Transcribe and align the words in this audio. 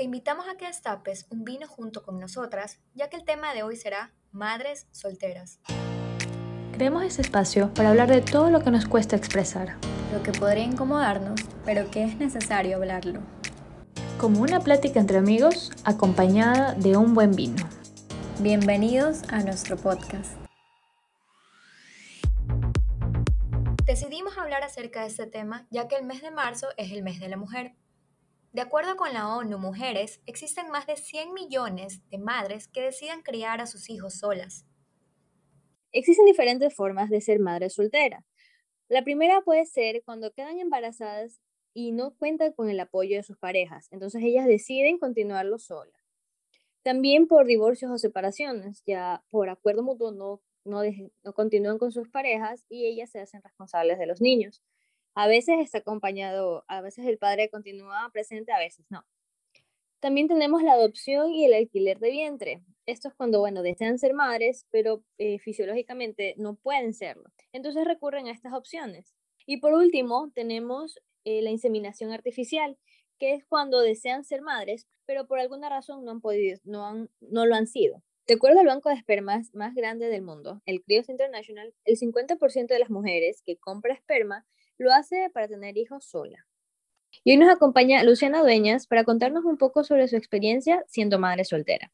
Te 0.00 0.04
invitamos 0.04 0.48
a 0.48 0.56
que 0.56 0.64
destapes 0.64 1.26
un 1.28 1.44
vino 1.44 1.66
junto 1.66 2.02
con 2.02 2.18
nosotras, 2.18 2.78
ya 2.94 3.10
que 3.10 3.18
el 3.18 3.24
tema 3.26 3.52
de 3.52 3.62
hoy 3.62 3.76
será 3.76 4.14
Madres 4.32 4.86
Solteras. 4.92 5.60
Creemos 6.72 7.02
ese 7.02 7.20
espacio 7.20 7.74
para 7.74 7.90
hablar 7.90 8.08
de 8.08 8.22
todo 8.22 8.48
lo 8.48 8.64
que 8.64 8.70
nos 8.70 8.86
cuesta 8.86 9.14
expresar. 9.14 9.76
Lo 10.10 10.22
que 10.22 10.32
podría 10.32 10.64
incomodarnos, 10.64 11.42
pero 11.66 11.90
que 11.90 12.04
es 12.04 12.16
necesario 12.16 12.76
hablarlo. 12.76 13.20
Como 14.18 14.40
una 14.40 14.60
plática 14.60 14.98
entre 15.00 15.18
amigos 15.18 15.70
acompañada 15.84 16.72
de 16.72 16.96
un 16.96 17.12
buen 17.12 17.32
vino. 17.32 17.62
Bienvenidos 18.38 19.24
a 19.30 19.40
nuestro 19.42 19.76
podcast. 19.76 20.32
Decidimos 23.84 24.38
hablar 24.38 24.62
acerca 24.62 25.02
de 25.02 25.08
este 25.08 25.26
tema 25.26 25.66
ya 25.70 25.88
que 25.88 25.96
el 25.96 26.06
mes 26.06 26.22
de 26.22 26.30
marzo 26.30 26.68
es 26.78 26.90
el 26.90 27.02
mes 27.02 27.20
de 27.20 27.28
la 27.28 27.36
mujer. 27.36 27.74
De 28.52 28.60
acuerdo 28.60 28.96
con 28.96 29.12
la 29.12 29.36
ONU 29.36 29.58
Mujeres, 29.58 30.20
existen 30.26 30.70
más 30.70 30.86
de 30.86 30.96
100 30.96 31.32
millones 31.32 32.02
de 32.10 32.18
madres 32.18 32.66
que 32.68 32.82
deciden 32.82 33.22
criar 33.22 33.60
a 33.60 33.66
sus 33.66 33.88
hijos 33.90 34.18
solas. 34.18 34.66
Existen 35.92 36.26
diferentes 36.26 36.74
formas 36.74 37.10
de 37.10 37.20
ser 37.20 37.38
madre 37.38 37.70
soltera. 37.70 38.24
La 38.88 39.04
primera 39.04 39.40
puede 39.42 39.66
ser 39.66 40.02
cuando 40.04 40.32
quedan 40.32 40.58
embarazadas 40.58 41.40
y 41.74 41.92
no 41.92 42.16
cuentan 42.16 42.52
con 42.52 42.68
el 42.68 42.80
apoyo 42.80 43.16
de 43.16 43.22
sus 43.22 43.38
parejas, 43.38 43.86
entonces 43.92 44.22
ellas 44.24 44.46
deciden 44.46 44.98
continuarlo 44.98 45.58
solas. 45.58 45.94
También 46.82 47.28
por 47.28 47.46
divorcios 47.46 47.90
o 47.92 47.98
separaciones, 47.98 48.82
ya 48.84 49.22
por 49.30 49.48
acuerdo 49.48 49.82
mutuo 49.82 50.10
no 50.10 50.40
no, 50.64 50.82
continúan 51.34 51.78
con 51.78 51.92
sus 51.92 52.08
parejas 52.08 52.64
y 52.68 52.86
ellas 52.86 53.10
se 53.10 53.20
hacen 53.20 53.42
responsables 53.42 53.98
de 53.98 54.06
los 54.06 54.20
niños. 54.20 54.62
A 55.14 55.26
veces 55.26 55.58
está 55.60 55.78
acompañado, 55.78 56.64
a 56.68 56.80
veces 56.80 57.06
el 57.06 57.18
padre 57.18 57.50
continúa 57.50 58.10
presente, 58.12 58.52
a 58.52 58.58
veces 58.58 58.86
no. 58.90 59.04
También 60.00 60.28
tenemos 60.28 60.62
la 60.62 60.72
adopción 60.72 61.32
y 61.32 61.44
el 61.44 61.52
alquiler 61.52 61.98
de 61.98 62.10
vientre. 62.10 62.62
Esto 62.86 63.08
es 63.08 63.14
cuando, 63.14 63.40
bueno, 63.40 63.62
desean 63.62 63.98
ser 63.98 64.14
madres, 64.14 64.66
pero 64.70 65.02
eh, 65.18 65.38
fisiológicamente 65.38 66.34
no 66.38 66.54
pueden 66.54 66.94
serlo. 66.94 67.30
Entonces 67.52 67.84
recurren 67.84 68.26
a 68.26 68.32
estas 68.32 68.54
opciones. 68.54 69.14
Y 69.46 69.58
por 69.58 69.74
último, 69.74 70.30
tenemos 70.34 70.98
eh, 71.24 71.42
la 71.42 71.50
inseminación 71.50 72.12
artificial, 72.12 72.78
que 73.18 73.34
es 73.34 73.44
cuando 73.44 73.80
desean 73.80 74.24
ser 74.24 74.40
madres, 74.40 74.86
pero 75.04 75.26
por 75.26 75.38
alguna 75.38 75.68
razón 75.68 76.04
no 76.04 76.12
han 76.12 76.20
podido, 76.20 76.58
no, 76.64 76.86
han, 76.86 77.10
no 77.20 77.44
lo 77.44 77.54
han 77.54 77.66
sido. 77.66 78.02
De 78.26 78.34
acuerdo 78.34 78.60
al 78.60 78.66
banco 78.66 78.88
de 78.88 78.94
espermas 78.94 79.52
más 79.54 79.74
grande 79.74 80.08
del 80.08 80.22
mundo, 80.22 80.62
el 80.64 80.82
Crios 80.82 81.08
International, 81.08 81.74
el 81.84 81.98
50% 81.98 82.68
de 82.68 82.78
las 82.78 82.90
mujeres 82.90 83.42
que 83.44 83.56
compra 83.58 83.92
esperma 83.92 84.46
lo 84.80 84.92
hace 84.92 85.30
para 85.32 85.46
tener 85.46 85.76
hijos 85.76 86.06
sola. 86.06 86.46
Y 87.22 87.32
hoy 87.32 87.36
nos 87.36 87.50
acompaña 87.50 88.02
Luciana 88.02 88.40
Dueñas 88.40 88.86
para 88.86 89.04
contarnos 89.04 89.44
un 89.44 89.58
poco 89.58 89.84
sobre 89.84 90.08
su 90.08 90.16
experiencia 90.16 90.84
siendo 90.88 91.18
madre 91.18 91.44
soltera. 91.44 91.92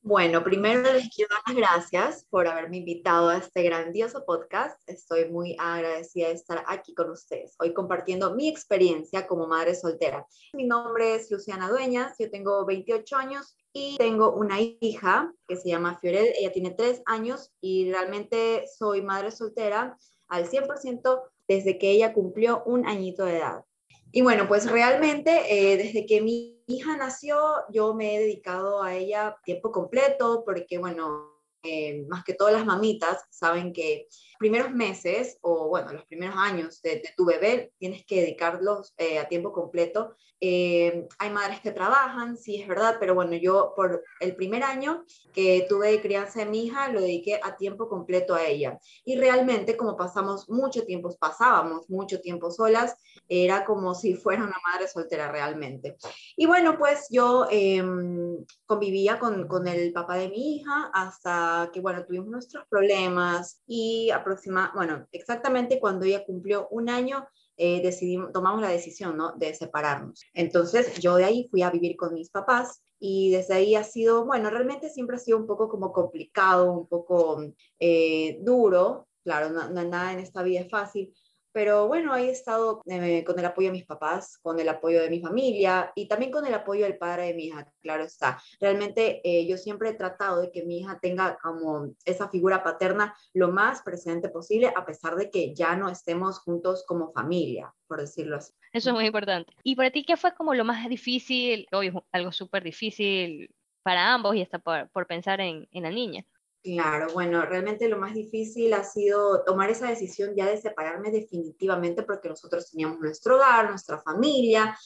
Bueno, 0.00 0.42
primero 0.42 0.90
les 0.90 1.10
quiero 1.14 1.34
dar 1.34 1.54
las 1.54 1.56
gracias 1.56 2.26
por 2.30 2.46
haberme 2.46 2.78
invitado 2.78 3.28
a 3.28 3.36
este 3.36 3.62
grandioso 3.62 4.24
podcast. 4.24 4.80
Estoy 4.88 5.28
muy 5.28 5.54
agradecida 5.58 6.28
de 6.28 6.34
estar 6.34 6.64
aquí 6.66 6.94
con 6.94 7.10
ustedes, 7.10 7.56
hoy 7.58 7.74
compartiendo 7.74 8.34
mi 8.34 8.48
experiencia 8.48 9.26
como 9.26 9.46
madre 9.46 9.74
soltera. 9.74 10.26
Mi 10.54 10.64
nombre 10.64 11.16
es 11.16 11.30
Luciana 11.30 11.68
Dueñas, 11.68 12.14
yo 12.18 12.30
tengo 12.30 12.64
28 12.64 13.16
años 13.16 13.58
y 13.74 13.98
tengo 13.98 14.32
una 14.32 14.58
hija 14.60 15.30
que 15.46 15.56
se 15.56 15.68
llama 15.68 15.98
Fiorel, 15.98 16.32
ella 16.38 16.52
tiene 16.52 16.70
3 16.70 17.02
años 17.04 17.52
y 17.60 17.90
realmente 17.90 18.64
soy 18.78 19.02
madre 19.02 19.30
soltera 19.30 19.98
al 20.28 20.48
100% 20.48 21.22
desde 21.48 21.78
que 21.78 21.90
ella 21.90 22.12
cumplió 22.12 22.62
un 22.66 22.86
añito 22.86 23.24
de 23.24 23.38
edad. 23.38 23.64
Y 24.12 24.22
bueno, 24.22 24.46
pues 24.48 24.70
realmente 24.70 25.72
eh, 25.72 25.76
desde 25.76 26.06
que 26.06 26.20
mi 26.20 26.62
hija 26.66 26.96
nació, 26.96 27.38
yo 27.70 27.94
me 27.94 28.14
he 28.14 28.20
dedicado 28.20 28.82
a 28.82 28.94
ella 28.94 29.36
tiempo 29.44 29.72
completo, 29.72 30.44
porque 30.44 30.78
bueno, 30.78 31.37
eh, 31.70 32.06
más 32.08 32.24
que 32.24 32.32
todas 32.32 32.54
las 32.54 32.64
mamitas 32.64 33.24
saben 33.28 33.74
que 33.74 34.08
primeros 34.38 34.70
meses 34.70 35.36
o 35.42 35.68
bueno, 35.68 35.92
los 35.92 36.06
primeros 36.06 36.36
años 36.38 36.80
de, 36.80 37.02
tu 37.14 37.26
bebé 37.26 37.72
tienes 37.78 38.06
que 38.06 38.22
dedicarlos 38.22 38.94
eh, 38.96 39.18
a 39.18 39.28
tiempo 39.28 39.52
completo. 39.52 40.14
Eh, 40.40 41.06
hay 41.18 41.30
madres 41.30 41.60
que 41.60 41.72
trabajan, 41.72 42.38
sí 42.38 42.62
es 42.62 42.68
verdad, 42.68 42.96
pero 42.98 43.14
bueno, 43.14 43.34
yo 43.34 43.74
por 43.76 44.02
el 44.20 44.34
primer 44.34 44.62
año 44.62 45.04
que 45.34 45.66
tuve 45.68 45.90
de 45.90 46.00
crianza 46.00 46.40
de 46.40 46.46
mi 46.46 46.64
hija 46.64 46.88
lo 46.88 47.02
dediqué 47.02 47.38
a 47.42 47.56
tiempo 47.56 47.88
completo 47.88 48.34
a 48.34 48.46
ella. 48.46 48.78
Y 49.04 49.16
realmente 49.16 49.76
como 49.76 49.96
pasamos 49.96 50.48
mucho 50.48 50.86
tiempo, 50.86 51.14
pasábamos 51.18 51.90
mucho 51.90 52.20
tiempo 52.20 52.50
solas, 52.50 52.96
era 53.28 53.64
como 53.64 53.94
si 53.94 54.14
fuera 54.14 54.42
una 54.42 54.56
madre 54.66 54.88
soltera 54.88 55.30
realmente. 55.30 55.96
Y 56.36 56.46
bueno, 56.46 56.78
pues 56.78 57.06
yo 57.10 57.46
em, 57.50 58.44
convivía 58.66 59.18
con, 59.18 59.46
con 59.46 59.68
el 59.68 59.92
papá 59.92 60.16
de 60.16 60.30
mi 60.30 60.56
hija 60.56 60.90
hasta 60.94 61.70
que, 61.72 61.80
bueno, 61.80 62.04
tuvimos 62.04 62.28
nuestros 62.28 62.66
problemas 62.68 63.62
y 63.66 64.10
aproximadamente, 64.10 64.76
bueno, 64.76 65.06
exactamente 65.12 65.78
cuando 65.80 66.06
ella 66.06 66.24
cumplió 66.24 66.68
un 66.70 66.88
año, 66.88 67.26
eh, 67.60 67.82
decidimos, 67.82 68.32
tomamos 68.32 68.60
la 68.62 68.68
decisión 68.68 69.16
¿no? 69.16 69.32
de 69.32 69.52
separarnos. 69.52 70.24
Entonces 70.32 70.98
yo 71.00 71.16
de 71.16 71.24
ahí 71.24 71.48
fui 71.50 71.62
a 71.62 71.70
vivir 71.70 71.96
con 71.96 72.14
mis 72.14 72.30
papás 72.30 72.84
y 73.00 73.32
desde 73.32 73.54
ahí 73.54 73.74
ha 73.74 73.82
sido, 73.82 74.24
bueno, 74.24 74.48
realmente 74.48 74.88
siempre 74.88 75.16
ha 75.16 75.18
sido 75.18 75.38
un 75.38 75.46
poco 75.46 75.68
como 75.68 75.92
complicado, 75.92 76.72
un 76.72 76.86
poco 76.86 77.42
eh, 77.80 78.38
duro, 78.42 79.08
claro, 79.24 79.50
no, 79.50 79.68
no, 79.70 79.84
nada 79.84 80.12
en 80.12 80.20
esta 80.20 80.42
vida 80.42 80.60
es 80.60 80.70
fácil, 80.70 81.12
pero 81.52 81.88
bueno, 81.88 82.12
ahí 82.12 82.28
he 82.28 82.30
estado 82.30 82.82
eh, 82.86 83.24
con 83.24 83.38
el 83.38 83.44
apoyo 83.44 83.68
de 83.68 83.72
mis 83.72 83.86
papás, 83.86 84.38
con 84.38 84.58
el 84.60 84.68
apoyo 84.68 85.00
de 85.00 85.10
mi 85.10 85.20
familia 85.20 85.92
y 85.94 86.06
también 86.06 86.30
con 86.30 86.46
el 86.46 86.54
apoyo 86.54 86.84
del 86.84 86.98
padre 86.98 87.26
de 87.26 87.34
mi 87.34 87.46
hija, 87.46 87.72
claro 87.80 88.04
está. 88.04 88.40
Realmente 88.60 89.20
eh, 89.24 89.46
yo 89.46 89.56
siempre 89.56 89.90
he 89.90 89.94
tratado 89.94 90.40
de 90.40 90.50
que 90.50 90.64
mi 90.64 90.80
hija 90.80 90.98
tenga 91.00 91.36
como 91.42 91.94
esa 92.04 92.28
figura 92.28 92.62
paterna 92.62 93.14
lo 93.34 93.50
más 93.50 93.82
presente 93.82 94.28
posible, 94.28 94.72
a 94.74 94.84
pesar 94.84 95.16
de 95.16 95.30
que 95.30 95.54
ya 95.54 95.76
no 95.76 95.88
estemos 95.88 96.38
juntos 96.40 96.84
como 96.86 97.12
familia, 97.12 97.74
por 97.86 98.00
decirlo 98.00 98.36
así. 98.36 98.52
Eso 98.72 98.90
es 98.90 98.94
muy 98.94 99.06
importante. 99.06 99.52
¿Y 99.62 99.76
para 99.76 99.90
ti 99.90 100.04
qué 100.04 100.16
fue 100.16 100.34
como 100.34 100.54
lo 100.54 100.64
más 100.64 100.88
difícil, 100.88 101.66
obvio, 101.72 102.06
algo 102.12 102.32
súper 102.32 102.62
difícil 102.62 103.50
para 103.82 104.12
ambos 104.12 104.36
y 104.36 104.42
hasta 104.42 104.58
por, 104.58 104.88
por 104.90 105.06
pensar 105.06 105.40
en, 105.40 105.66
en 105.72 105.82
la 105.82 105.90
niña? 105.90 106.24
Claro, 106.62 107.12
bueno, 107.12 107.42
realmente 107.46 107.88
lo 107.88 107.98
más 107.98 108.14
difícil 108.14 108.74
ha 108.74 108.82
sido 108.82 109.44
tomar 109.44 109.70
esa 109.70 109.88
decisión 109.88 110.34
ya 110.36 110.46
de 110.46 110.60
separarme 110.60 111.10
definitivamente 111.10 112.02
porque 112.02 112.28
nosotros 112.28 112.70
teníamos 112.70 112.98
nuestro 112.98 113.36
hogar, 113.36 113.70
nuestra 113.70 114.00
familia, 114.02 114.76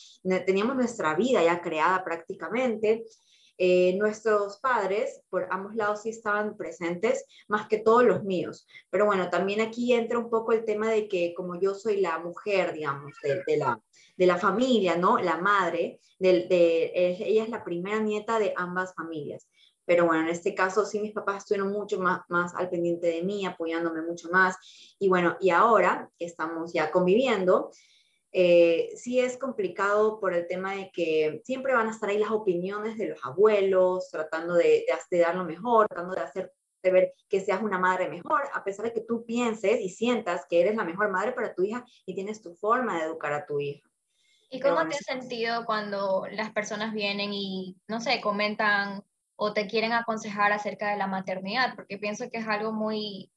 teníamos 0.45 0.77
nuestra 0.77 1.15
vida 1.15 1.43
ya 1.43 1.63
creada 1.63 2.05
prácticamente. 2.05 3.05
Eh, 3.59 3.97
nuestros 3.97 4.59
padres 4.59 5.23
por 5.29 5.47
ambos 5.51 5.75
lados 5.75 6.03
sí 6.03 6.11
estaban 6.11 6.57
presentes, 6.57 7.25
más 7.49 7.69
que 7.69 7.79
todos 7.79 8.05
los 8.05 8.25
míos. 8.25 8.67
Pero 8.91 9.07
bueno, 9.07 9.31
también 9.31 9.61
aquí 9.61 9.93
entra 9.93 10.19
un 10.19 10.31
poco 10.31 10.53
el 10.53 10.65
tema 10.65 10.91
de 10.91 11.09
que 11.09 11.33
como 11.35 11.61
yo 11.61 11.75
soy 11.75 12.01
la 12.01 12.19
mujer, 12.19 12.73
digamos, 12.73 13.13
de, 13.23 13.57
la, 13.57 13.81
de 14.17 14.27
la 14.27 14.37
familia, 14.37 14.97
¿no? 14.97 15.19
La 15.19 15.37
madre, 15.39 16.01
de, 16.19 16.93
ella 16.95 17.45
es 17.45 17.51
la 17.51 17.65
primera 17.65 17.99
nieta 18.01 18.39
de 18.39 18.53
ambas 18.57 18.95
familias. 18.95 19.49
Pero 19.85 20.07
bueno, 20.07 20.23
en 20.23 20.29
este 20.29 20.55
caso 20.55 20.85
sí 20.85 21.01
mis 21.01 21.13
papás 21.13 21.39
estuvieron 21.39 21.73
mucho 21.73 21.99
más, 21.99 22.23
más 22.29 22.55
al 22.55 22.71
pendiente 22.71 23.09
de 23.09 23.23
mí, 23.23 23.45
apoyándome 23.47 24.03
mucho 24.03 24.29
más. 24.31 24.57
Y 24.99 25.09
bueno, 25.09 25.37
y 25.41 25.51
ahora 25.51 26.09
que 26.19 26.25
estamos 26.25 26.73
ya 26.73 26.91
conviviendo, 26.91 27.71
eh, 28.35 28.91
sí 28.97 29.21
es 29.21 29.37
complicado 29.37 30.19
por 30.19 30.33
el 30.35 30.47
tema 30.47 30.75
de 30.75 30.91
que 30.91 31.43
siempre 31.45 31.75
van 31.75 31.89
a 31.89 31.91
estar 31.91 32.09
ahí 32.09 32.19
las 32.19 32.31
opiniones 32.31 32.97
de 32.97 33.09
los 33.09 33.25
abuelos, 33.25 34.09
tratando 34.11 34.55
de, 34.55 34.87
de, 35.11 35.19
dar 35.19 35.35
lo 35.35 35.45
mejor, 35.45 35.87
tratando 35.89 36.15
de 36.15 36.23
hacerte 36.23 36.55
ver 36.85 37.15
que 37.29 37.41
seas 37.41 37.63
una 37.63 37.79
madre 37.79 38.09
mejor, 38.09 38.43
a 38.55 38.65
pesar 38.65 38.87
de 38.87 38.93
que 38.95 39.03
tú 39.03 39.25
pienses 39.27 39.81
y 39.81 39.91
sientas 39.91 40.47
que 40.49 40.61
eres 40.61 40.77
la 40.77 40.85
mejor 40.85 41.11
madre 41.11 41.33
para 41.33 41.55
tu 41.55 41.63
hija 41.63 41.85
y 42.07 42.15
tienes 42.15 42.41
tu 42.41 42.55
forma 42.55 42.99
de 42.99 43.05
educar 43.05 43.33
a 43.35 43.45
tu 43.45 43.61
hija. 43.61 43.87
¿Y 44.49 44.61
cómo 44.61 44.87
te 44.87 44.97
has 44.97 45.05
sentido 45.05 45.65
cuando 45.65 46.27
las 46.31 46.53
personas 46.53 46.93
vienen 46.93 47.33
y, 47.33 47.77
no 47.89 48.01
sé, 48.01 48.21
comentan 48.21 49.03
o 49.45 49.53
te 49.53 49.67
quieren 49.67 49.93
aconsejar 49.93 50.53
acerca 50.53 50.91
de 50.91 50.97
la 50.97 51.09
maternidad, 51.09 51.75
porque 51.75 51.99
pienso 51.99 52.31
que 52.31 52.39
es 52.39 52.47
algo 52.47 52.73
muy, 52.73 53.33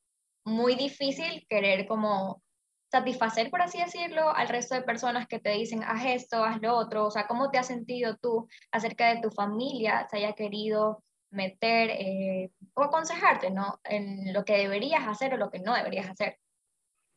muy 0.45 0.75
difícil 0.75 1.45
querer 1.49 1.87
como 1.87 2.43
satisfacer, 2.91 3.49
por 3.49 3.63
así 3.63 3.79
decirlo, 3.79 4.29
al 4.29 4.47
resto 4.47 4.75
de 4.75 4.83
personas 4.83 5.27
que 5.27 5.39
te 5.39 5.49
dicen, 5.49 5.83
haz 5.83 6.05
esto, 6.05 6.43
haz 6.43 6.61
lo 6.61 6.75
otro, 6.75 7.07
o 7.07 7.11
sea, 7.11 7.25
¿cómo 7.25 7.49
te 7.49 7.57
has 7.57 7.65
sentido 7.65 8.17
tú 8.17 8.47
acerca 8.71 9.13
de 9.13 9.21
tu 9.21 9.31
familia, 9.31 10.07
se 10.09 10.17
haya 10.17 10.33
querido 10.33 11.03
meter 11.31 11.89
eh, 11.89 12.51
o 12.75 12.83
aconsejarte, 12.83 13.49
¿no? 13.49 13.79
En 13.83 14.31
lo 14.31 14.45
que 14.45 14.57
deberías 14.57 15.07
hacer 15.07 15.33
o 15.33 15.37
lo 15.37 15.49
que 15.49 15.59
no 15.59 15.73
deberías 15.73 16.07
hacer. 16.07 16.37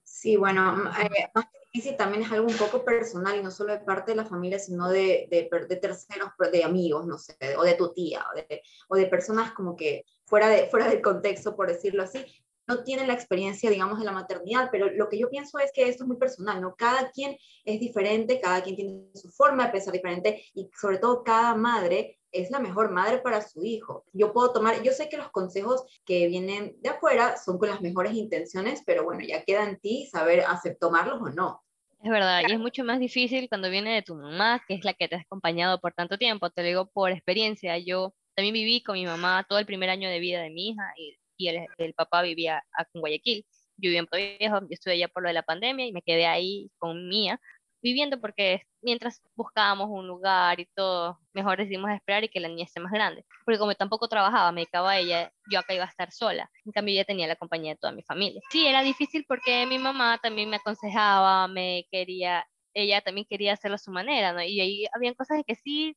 Sí, 0.03 0.37
bueno, 0.37 0.91
eh, 0.99 1.29
más 1.35 1.45
difícil 1.73 1.97
también 1.97 2.23
es 2.23 2.33
algo 2.33 2.47
un 2.47 2.57
poco 2.57 2.85
personal 2.85 3.37
y 3.37 3.43
no 3.43 3.51
solo 3.51 3.73
de 3.73 3.81
parte 3.81 4.13
de 4.13 4.17
la 4.17 4.25
familia, 4.25 4.59
sino 4.59 4.89
de, 4.89 5.29
de, 5.31 5.49
de 5.69 5.77
terceros, 5.77 6.31
de 6.53 6.65
amigos, 6.65 7.07
no 7.07 7.19
sé, 7.19 7.37
o 7.57 7.63
de 7.63 7.75
tu 7.75 7.93
tía, 7.93 8.25
o 8.33 8.37
de, 8.37 8.63
o 8.89 8.97
de, 8.97 9.07
personas 9.07 9.53
como 9.53 9.77
que 9.77 10.05
fuera, 10.25 10.49
de, 10.49 10.67
fuera 10.69 10.89
del 10.89 11.03
contexto, 11.03 11.55
por 11.55 11.69
decirlo 11.69 12.03
así, 12.03 12.25
no 12.69 12.85
tienen 12.85 13.09
la 13.09 13.15
experiencia, 13.15 13.71
digamos, 13.71 13.99
de 13.99 14.05
la 14.05 14.13
maternidad, 14.13 14.69
pero 14.71 14.91
lo 14.91 15.09
que 15.09 15.19
yo 15.19 15.31
pienso 15.31 15.59
es 15.59 15.73
que 15.73 15.89
esto 15.89 16.05
es 16.05 16.09
muy 16.09 16.19
personal, 16.19 16.61
¿no? 16.61 16.77
Cada 16.77 17.11
quien 17.11 17.37
es 17.65 17.81
diferente, 17.81 18.41
cada 18.41 18.63
quien 18.63 18.77
tiene 18.77 19.09
su 19.15 19.31
forma 19.31 19.67
de 19.67 19.73
pensar 19.73 19.93
diferente 19.95 20.45
y 20.55 20.69
sobre 20.79 20.99
todo 20.99 21.25
cada 21.25 21.55
madre 21.55 22.19
es 22.31 22.51
la 22.51 22.61
mejor 22.61 22.91
madre 22.91 23.19
para 23.19 23.41
su 23.41 23.65
hijo. 23.65 24.05
Yo 24.13 24.35
puedo 24.35 24.53
tomar, 24.53 24.83
yo 24.83 24.93
sé 24.93 25.09
que 25.09 25.17
los 25.17 25.31
consejos 25.31 25.83
que 26.05 26.29
vienen 26.29 26.77
de 26.81 26.91
afuera 26.91 27.39
son 27.39 27.59
con 27.59 27.71
las 27.71 27.81
mejores 27.81 28.13
intenciones, 28.13 28.83
pero 28.85 29.03
bueno, 29.03 29.23
ya 29.27 29.43
queda 29.45 29.65
en 29.65 29.81
ti 29.81 30.07
saber 30.13 30.41
hacer, 30.41 30.77
tomarlos 30.79 31.23
o 31.23 31.31
no. 31.31 31.63
Es 32.03 32.11
verdad, 32.11 32.43
y 32.47 32.53
es 32.53 32.61
mucho 32.61 32.85
más 32.85 33.01
difícil 33.01 33.49
cuando 33.49 33.71
viene 33.71 33.95
de 33.95 34.03
tu 34.03 34.15
mamá, 34.15 34.63
que 34.69 34.75
es 34.75 34.85
la 34.85 34.93
que 34.93 35.09
te 35.09 35.17
ha 35.17 35.21
acompañado 35.21 35.81
por 35.81 35.95
tanto 35.95 36.17
tiempo. 36.17 36.51
Te 36.51 36.63
lo 36.63 36.69
digo 36.69 36.91
por 36.93 37.11
experiencia. 37.11 37.77
Yo 37.79 38.15
también 38.37 38.53
viví 38.53 38.83
con 38.83 38.95
mi 38.95 39.05
mamá 39.05 39.45
todo 39.49 39.59
el 39.59 39.67
primer 39.67 39.91
año 39.91 40.09
de 40.09 40.21
vida 40.21 40.43
de 40.43 40.51
mi 40.51 40.69
hija 40.69 40.93
y, 40.97 41.19
y 41.39 41.49
el, 41.49 41.67
el, 41.79 41.95
papá 41.95 42.23
vivía 42.23 42.63
en 42.93 43.01
Guayaquil. 43.01 43.47
Yo 43.77 43.91
vivía 43.91 44.01
en 44.01 44.39
Viejo, 44.39 44.61
yo 44.61 44.67
estuve 44.71 44.95
allá 44.95 45.09
por 45.09 45.23
lo 45.23 45.29
de 45.29 45.35
la 45.35 45.43
pandemia 45.43 45.87
y 45.87 45.93
me 45.93 46.03
quedé 46.03 46.27
ahí 46.27 46.71
con 46.79 47.09
Mía, 47.09 47.41
viviendo 47.81 48.21
porque 48.21 48.63
mientras 48.83 49.23
buscábamos 49.37 49.89
un 49.91 50.07
lugar 50.07 50.61
y 50.61 50.67
todo, 50.75 51.19
mejor 51.33 51.59
decidimos 51.59 51.91
esperar 51.91 52.25
y 52.25 52.29
que 52.29 52.41
la 52.41 52.49
niña 52.49 52.65
esté 52.65 52.81
más 52.81 52.93
grande. 52.93 53.25
Porque 53.45 53.59
como 53.59 53.75
tampoco 53.75 54.09
trabajaba, 54.09 54.53
me 54.53 54.63
dedicaba 54.63 54.93
a 54.93 54.99
ella, 54.99 55.33
yo 55.51 55.61
acá 55.61 55.75
iba 55.75 55.85
a 55.85 55.89
estar 55.89 56.11
sola. 56.13 56.51
En 56.65 56.73
cambio, 56.73 56.93
ella 56.93 57.05
tenía 57.05 57.27
la 57.27 57.37
compañía 57.37 57.73
de 57.73 57.79
toda 57.79 57.93
mi 57.93 58.03
familia. 58.03 58.41
Sí, 58.51 58.67
era 58.67 58.83
difícil 58.83 59.25
porque 59.29 59.67
mi 59.67 59.79
mamá 59.79 60.19
también 60.23 60.51
me 60.51 60.57
aconsejaba, 60.57 61.49
me 61.49 61.87
quería, 61.91 62.47
ella 62.75 63.01
también 63.01 63.27
quería 63.29 63.53
hacerlo 63.53 63.77
a 63.77 63.79
su 63.79 63.91
manera, 63.91 64.33
¿no? 64.33 64.43
Y 64.43 64.61
ahí 64.61 64.87
habían 64.93 65.15
cosas 65.15 65.43
que 65.47 65.55
sí, 65.55 65.97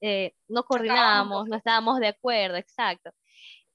eh, 0.00 0.32
no 0.48 0.64
coordinábamos, 0.64 1.48
no 1.48 1.56
estábamos 1.56 2.00
de 2.00 2.08
acuerdo, 2.08 2.56
exacto. 2.56 3.10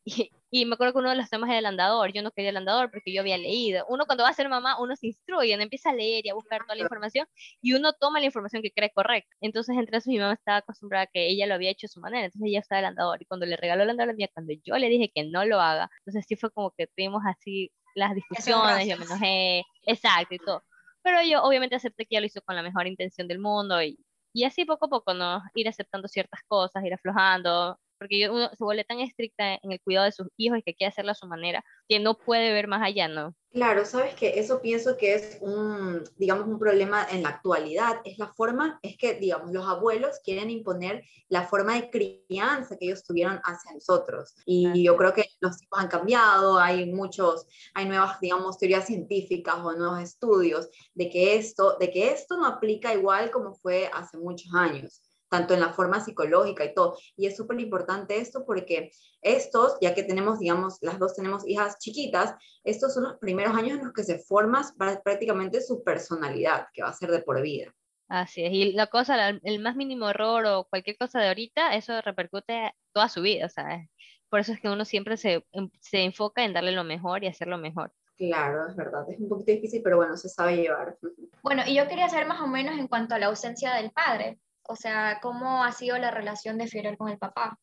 Y, 0.05 0.31
y, 0.59 0.65
me 0.65 0.75
acuerdo 0.75 0.93
que 0.93 0.99
uno 0.99 1.09
de 1.09 1.15
los 1.15 1.29
temas 1.29 1.49
era 1.49 1.59
el 1.59 1.65
andador. 1.65 2.11
Yo 2.13 2.21
no 2.21 2.31
quería 2.31 2.51
el 2.51 2.57
andador 2.57 2.89
porque 2.91 3.13
yo 3.13 3.21
había 3.21 3.37
leído. 3.37 3.85
Uno 3.89 4.05
cuando 4.05 4.23
va 4.23 4.29
a 4.29 4.33
ser 4.33 4.49
mamá, 4.49 4.79
uno 4.79 4.95
se 4.95 5.07
instruye, 5.07 5.53
uno 5.53 5.63
empieza 5.63 5.89
a 5.89 5.93
leer 5.93 6.25
y 6.25 6.29
a 6.29 6.33
buscar 6.33 6.61
toda 6.63 6.75
la 6.75 6.83
información 6.83 7.27
y 7.61 7.73
uno 7.73 7.93
toma 7.93 8.19
la 8.19 8.27
información 8.27 8.61
que 8.61 8.71
cree 8.71 8.91
correcta. 8.91 9.35
Entonces, 9.41 9.75
entre 9.77 9.97
eso, 9.97 10.09
mi 10.09 10.19
mamá 10.19 10.33
estaba 10.33 10.57
acostumbrada 10.57 11.03
a 11.03 11.07
que 11.07 11.27
ella 11.27 11.45
lo 11.47 11.55
había 11.55 11.71
hecho 11.71 11.87
a 11.87 11.89
su 11.89 11.99
manera. 11.99 12.25
Entonces, 12.25 12.47
ella 12.47 12.59
estaba 12.59 12.79
el 12.79 12.85
andador. 12.85 13.21
Y 13.21 13.25
cuando 13.25 13.45
le 13.45 13.57
regaló 13.57 13.83
el 13.83 13.89
andador 13.89 14.11
a 14.11 14.15
mía, 14.15 14.29
cuando 14.33 14.53
yo 14.63 14.77
le 14.77 14.89
dije 14.89 15.11
que 15.13 15.25
no 15.25 15.45
lo 15.45 15.59
haga, 15.59 15.89
entonces 15.99 16.25
sí 16.27 16.35
fue 16.35 16.51
como 16.51 16.71
que 16.71 16.87
tuvimos 16.87 17.21
así 17.25 17.71
las 17.95 18.13
discusiones, 18.13 18.87
yo 18.87 18.97
me 18.97 19.05
enojé, 19.05 19.63
exacto 19.85 20.35
y 20.35 20.39
todo. 20.39 20.63
Pero 21.01 21.21
yo 21.23 21.43
obviamente 21.43 21.75
acepté 21.75 22.05
que 22.05 22.15
ella 22.15 22.21
lo 22.21 22.27
hizo 22.27 22.41
con 22.41 22.55
la 22.55 22.63
mejor 22.63 22.87
intención 22.87 23.27
del 23.27 23.39
mundo 23.39 23.81
y, 23.81 23.97
y 24.33 24.43
así 24.43 24.65
poco 24.65 24.85
a 24.85 24.89
poco, 24.89 25.13
¿no? 25.13 25.41
Ir 25.53 25.67
aceptando 25.67 26.07
ciertas 26.07 26.41
cosas, 26.47 26.83
ir 26.83 26.93
aflojando, 26.93 27.79
porque 28.05 28.29
uno 28.29 28.49
se 28.55 28.63
vuelve 28.63 28.83
tan 28.83 28.99
estricta 28.99 29.55
en 29.55 29.71
el 29.71 29.81
cuidado 29.81 30.05
de 30.05 30.11
sus 30.11 30.27
hijos 30.37 30.59
y 30.59 30.61
que 30.61 30.75
quiere 30.75 30.89
hacerlo 30.89 31.11
a 31.11 31.15
su 31.15 31.25
manera, 31.25 31.63
que 31.89 31.99
no 31.99 32.15
puede 32.15 32.53
ver 32.53 32.67
más 32.67 32.83
allá, 32.83 33.07
¿no? 33.07 33.33
Claro, 33.51 33.85
sabes 33.85 34.13
que 34.15 34.37
eso 34.37 34.61
pienso 34.61 34.97
que 34.97 35.15
es 35.15 35.37
un, 35.41 36.03
digamos, 36.17 36.45
un 36.45 36.59
problema 36.59 37.07
en 37.09 37.23
la 37.23 37.29
actualidad, 37.29 38.01
es 38.03 38.19
la 38.19 38.27
forma, 38.27 38.79
es 38.83 38.97
que, 38.97 39.15
digamos, 39.15 39.51
los 39.51 39.65
abuelos 39.65 40.19
quieren 40.23 40.51
imponer 40.51 41.03
la 41.29 41.47
forma 41.47 41.73
de 41.75 41.89
crianza 41.89 42.77
que 42.77 42.87
ellos 42.87 43.03
tuvieron 43.05 43.39
hacia 43.43 43.71
nosotros. 43.73 44.35
Y 44.45 44.83
yo 44.83 44.95
creo 44.97 45.13
que 45.13 45.25
los 45.39 45.57
tiempos 45.57 45.79
han 45.79 45.87
cambiado, 45.87 46.59
hay 46.59 46.91
muchos, 46.91 47.47
hay 47.73 47.85
nuevas, 47.85 48.19
digamos, 48.19 48.57
teorías 48.59 48.85
científicas 48.85 49.55
o 49.55 49.71
nuevos 49.71 50.01
estudios 50.01 50.69
de 50.93 51.09
que 51.09 51.35
esto, 51.35 51.77
de 51.79 51.89
que 51.89 52.11
esto 52.11 52.37
no 52.37 52.45
aplica 52.45 52.93
igual 52.93 53.31
como 53.31 53.55
fue 53.55 53.89
hace 53.93 54.17
muchos 54.17 54.53
años 54.53 55.01
tanto 55.29 55.53
en 55.53 55.59
la 55.59 55.73
forma 55.73 55.99
psicológica 55.99 56.65
y 56.65 56.73
todo. 56.73 56.97
Y 57.15 57.27
es 57.27 57.35
súper 57.35 57.59
importante 57.59 58.17
esto 58.17 58.45
porque 58.45 58.91
estos, 59.21 59.77
ya 59.81 59.93
que 59.93 60.03
tenemos, 60.03 60.39
digamos, 60.39 60.77
las 60.81 60.99
dos 60.99 61.15
tenemos 61.15 61.47
hijas 61.47 61.77
chiquitas, 61.79 62.35
estos 62.63 62.93
son 62.93 63.03
los 63.03 63.17
primeros 63.17 63.55
años 63.55 63.79
en 63.79 63.85
los 63.85 63.93
que 63.93 64.03
se 64.03 64.19
forma 64.19 64.61
prácticamente 65.03 65.61
su 65.61 65.83
personalidad, 65.83 66.67
que 66.73 66.83
va 66.83 66.89
a 66.89 66.93
ser 66.93 67.11
de 67.11 67.21
por 67.21 67.41
vida. 67.41 67.73
Así 68.07 68.45
es, 68.45 68.53
y 68.53 68.73
la 68.73 68.87
cosa, 68.87 69.29
el 69.29 69.59
más 69.59 69.75
mínimo 69.75 70.09
error 70.09 70.45
o 70.45 70.65
cualquier 70.65 70.95
cosa 70.95 71.19
de 71.19 71.29
ahorita, 71.29 71.75
eso 71.75 72.01
repercute 72.01 72.71
toda 72.93 73.09
su 73.09 73.23
vida, 73.23 73.47
o 73.47 73.49
sea, 73.49 73.83
por 74.29 74.39
eso 74.39 74.53
es 74.53 74.59
que 74.59 74.69
uno 74.69 74.85
siempre 74.85 75.17
se, 75.17 75.43
em, 75.51 75.71
se 75.79 76.03
enfoca 76.03 76.43
en 76.43 76.53
darle 76.53 76.71
lo 76.71 76.83
mejor 76.83 77.23
y 77.23 77.27
hacerlo 77.27 77.57
mejor. 77.57 77.91
Claro, 78.17 78.67
es 78.69 78.75
verdad, 78.75 79.09
es 79.09 79.19
un 79.19 79.27
poquito 79.27 79.51
difícil, 79.51 79.81
pero 79.83 79.97
bueno, 79.97 80.15
se 80.15 80.29
sabe 80.29 80.55
llevar. 80.55 80.97
Bueno, 81.41 81.63
y 81.65 81.75
yo 81.75 81.87
quería 81.87 82.07
saber 82.07 82.27
más 82.27 82.39
o 82.41 82.47
menos 82.47 82.77
en 82.77 82.87
cuanto 82.87 83.15
a 83.15 83.19
la 83.19 83.25
ausencia 83.25 83.73
del 83.73 83.91
padre, 83.91 84.39
o 84.67 84.75
sea, 84.75 85.19
¿cómo 85.21 85.63
ha 85.63 85.71
sido 85.71 85.97
la 85.97 86.11
relación 86.11 86.57
de 86.57 86.67
Fiorel 86.67 86.97
con 86.97 87.09
el 87.09 87.17
papá? 87.17 87.59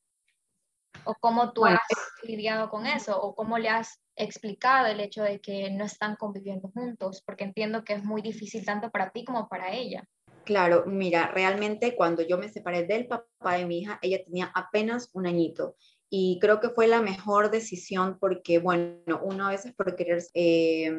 ¿O 1.04 1.14
cómo 1.20 1.52
tú 1.52 1.64
has 1.64 1.80
lidiado 2.22 2.70
con 2.70 2.86
eso? 2.86 3.20
¿O 3.20 3.34
cómo 3.34 3.58
le 3.58 3.68
has 3.68 4.00
explicado 4.14 4.86
el 4.86 5.00
hecho 5.00 5.22
de 5.22 5.40
que 5.40 5.70
no 5.70 5.84
están 5.84 6.16
conviviendo 6.16 6.68
juntos? 6.68 7.22
Porque 7.26 7.44
entiendo 7.44 7.82
que 7.84 7.94
es 7.94 8.04
muy 8.04 8.22
difícil 8.22 8.64
tanto 8.64 8.90
para 8.90 9.10
ti 9.10 9.24
como 9.24 9.48
para 9.48 9.72
ella. 9.72 10.04
Claro, 10.44 10.84
mira, 10.86 11.28
realmente 11.28 11.96
cuando 11.96 12.22
yo 12.22 12.38
me 12.38 12.48
separé 12.48 12.84
del 12.84 13.06
papá 13.06 13.54
de 13.54 13.66
mi 13.66 13.80
hija, 13.80 13.98
ella 14.02 14.22
tenía 14.24 14.50
apenas 14.54 15.10
un 15.12 15.26
añito 15.26 15.76
y 16.14 16.38
creo 16.40 16.60
que 16.60 16.68
fue 16.68 16.88
la 16.88 17.00
mejor 17.00 17.50
decisión 17.50 18.18
porque, 18.20 18.58
bueno, 18.58 19.18
uno 19.22 19.46
a 19.46 19.50
veces 19.52 19.72
por 19.72 19.96
querer, 19.96 20.22
eh, 20.34 20.92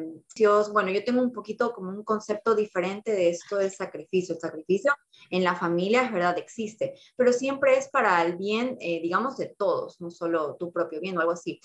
bueno, 0.72 0.90
yo 0.90 1.04
tengo 1.04 1.22
un 1.22 1.32
poquito 1.32 1.72
como 1.72 1.90
un 1.90 2.02
concepto 2.02 2.56
diferente 2.56 3.12
de 3.12 3.28
esto 3.28 3.58
del 3.58 3.70
sacrificio. 3.70 4.34
El 4.34 4.40
sacrificio 4.40 4.92
en 5.30 5.44
la 5.44 5.54
familia 5.54 6.02
es 6.02 6.12
verdad, 6.12 6.36
existe, 6.36 6.94
pero 7.14 7.32
siempre 7.32 7.78
es 7.78 7.88
para 7.90 8.20
el 8.24 8.36
bien, 8.36 8.76
eh, 8.80 9.00
digamos, 9.00 9.36
de 9.36 9.54
todos, 9.56 10.00
no 10.00 10.10
solo 10.10 10.56
tu 10.58 10.72
propio 10.72 11.00
bien 11.00 11.16
o 11.16 11.20
algo 11.20 11.34
así. 11.34 11.60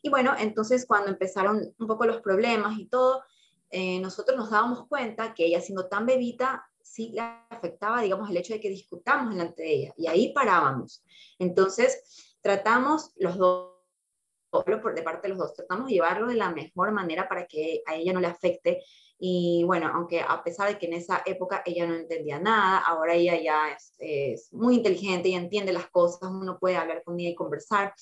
Y 0.00 0.08
bueno, 0.08 0.32
entonces 0.38 0.86
cuando 0.86 1.10
empezaron 1.10 1.74
un 1.78 1.86
poco 1.86 2.06
los 2.06 2.22
problemas 2.22 2.78
y 2.78 2.86
todo, 2.86 3.22
eh, 3.68 4.00
nosotros 4.00 4.34
nos 4.34 4.48
dábamos 4.48 4.88
cuenta 4.88 5.34
que 5.34 5.44
ella 5.44 5.60
siendo 5.60 5.88
tan 5.88 6.06
bebita, 6.06 6.64
sí 6.80 7.10
le 7.12 7.20
afectaba, 7.50 8.00
digamos, 8.00 8.30
el 8.30 8.38
hecho 8.38 8.54
de 8.54 8.60
que 8.60 8.70
discutamos 8.70 9.28
delante 9.28 9.62
de 9.62 9.74
ella, 9.74 9.94
y 9.98 10.06
ahí 10.06 10.32
parábamos. 10.32 11.04
Entonces, 11.38 12.33
tratamos 12.44 13.10
los 13.16 13.38
dos, 13.38 13.70
de 14.94 15.02
parte 15.02 15.22
de 15.22 15.28
los 15.30 15.38
dos, 15.38 15.54
tratamos 15.54 15.86
de 15.86 15.94
llevarlo 15.94 16.28
de 16.28 16.34
la 16.34 16.50
mejor 16.50 16.92
manera 16.92 17.26
para 17.26 17.46
que 17.46 17.82
a 17.86 17.96
ella 17.96 18.12
no 18.12 18.20
le 18.20 18.26
afecte. 18.26 18.82
Y 19.18 19.64
bueno, 19.64 19.90
aunque 19.92 20.20
a 20.20 20.44
pesar 20.44 20.68
de 20.68 20.78
que 20.78 20.86
en 20.86 20.92
esa 20.92 21.22
época 21.24 21.62
ella 21.64 21.86
no 21.86 21.94
entendía 21.94 22.38
nada, 22.38 22.80
ahora 22.80 23.14
ella 23.14 23.40
ya 23.40 23.76
es, 23.98 24.52
muy 24.52 24.74
inteligente 24.76 25.30
y 25.30 25.34
entiende 25.34 25.72
las 25.72 25.88
cosas, 25.88 26.30
uno 26.30 26.58
puede 26.58 26.76
hablar 26.76 27.02
con 27.02 27.18
ella 27.18 27.30
y 27.30 27.34
conversar. 27.34 27.94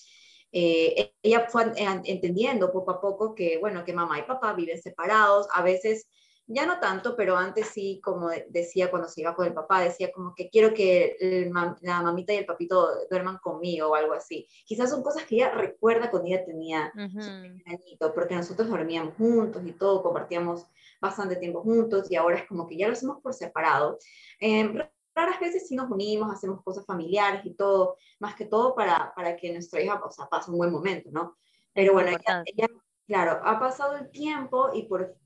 Eh, 0.51 1.15
ella 1.23 1.47
fue 1.49 1.73
entendiendo 2.05 2.73
poco 2.73 2.91
a 2.91 3.01
poco 3.01 3.37
que, 3.37 3.59
bueno, 3.59 3.85
que 3.85 3.93
mamá 3.93 4.19
y 4.19 4.23
papá 4.23 4.55
viven 4.55 4.83
separados, 4.83 5.47
a 5.55 5.63
veces 5.63 6.09
ya 6.53 6.67
no 6.67 6.79
tanto, 6.79 7.17
pero 7.17 7.37
antes 7.37 7.69
sí, 7.69 8.01
como 8.03 8.29
decía 8.49 8.91
cuando 8.91 9.09
se 9.09 9.23
iba 9.23 9.35
con 9.35 9.47
el 9.47 9.55
papá, 9.55 9.81
decía 9.81 10.13
como 10.13 10.35
que 10.35 10.51
quiero 10.51 10.75
que 10.75 11.49
la 11.81 12.03
mamita 12.03 12.33
y 12.33 12.37
el 12.37 12.47
papito 12.47 12.89
duerman 13.11 13.39
conmigo 13.39 13.89
o 13.89 13.95
algo 13.95 14.13
así. 14.13 14.47
Quizás 14.65 14.91
son 14.91 15.03
cosas 15.03 15.25
que 15.25 15.37
ella 15.37 15.51
recuerda 15.51 16.11
cuando 16.11 16.29
ella 16.29 16.45
tenía 16.45 16.93
su 16.95 17.31
añito, 17.67 18.13
porque 18.15 18.35
nosotros 18.35 18.69
dormíamos 18.69 19.15
juntos 19.15 19.63
y 19.65 19.73
todo, 19.73 20.03
compartíamos 20.03 20.67
bastante 21.01 21.37
tiempo 21.37 21.63
juntos 21.63 22.11
y 22.11 22.17
ahora 22.17 22.37
es 22.37 22.47
como 22.47 22.67
que 22.67 22.77
ya 22.77 22.87
lo 22.87 22.93
hacemos 22.93 23.21
por 23.21 23.35
separado. 23.35 23.99
Eh, 24.41 24.73
raras 25.15 25.41
veces 25.41 25.69
sí 25.69 25.75
nos 25.75 25.91
unimos, 25.91 26.33
hacemos 26.33 26.63
cosas 26.63 26.85
familiares 26.87 27.45
y 27.45 27.55
todo, 27.55 27.97
más 28.19 28.35
que 28.35 28.45
todo 28.45 28.75
para, 28.75 29.13
para 29.15 29.37
que 29.37 29.53
nuestra 29.53 29.81
hija 29.81 30.01
o 30.05 30.11
sea, 30.11 30.29
pase 30.29 30.51
un 30.51 30.59
buen 30.59 30.73
momento, 30.73 31.11
¿no? 31.13 31.37
Pero 31.75 31.95
bueno, 31.95 32.11
ella, 32.11 32.43
ella, 32.45 32.69
claro, 33.07 33.41
ha 33.45 33.59
pasado 33.59 33.97
el 33.97 34.11
tiempo 34.11 34.71
y 34.75 34.85
por 34.85 35.17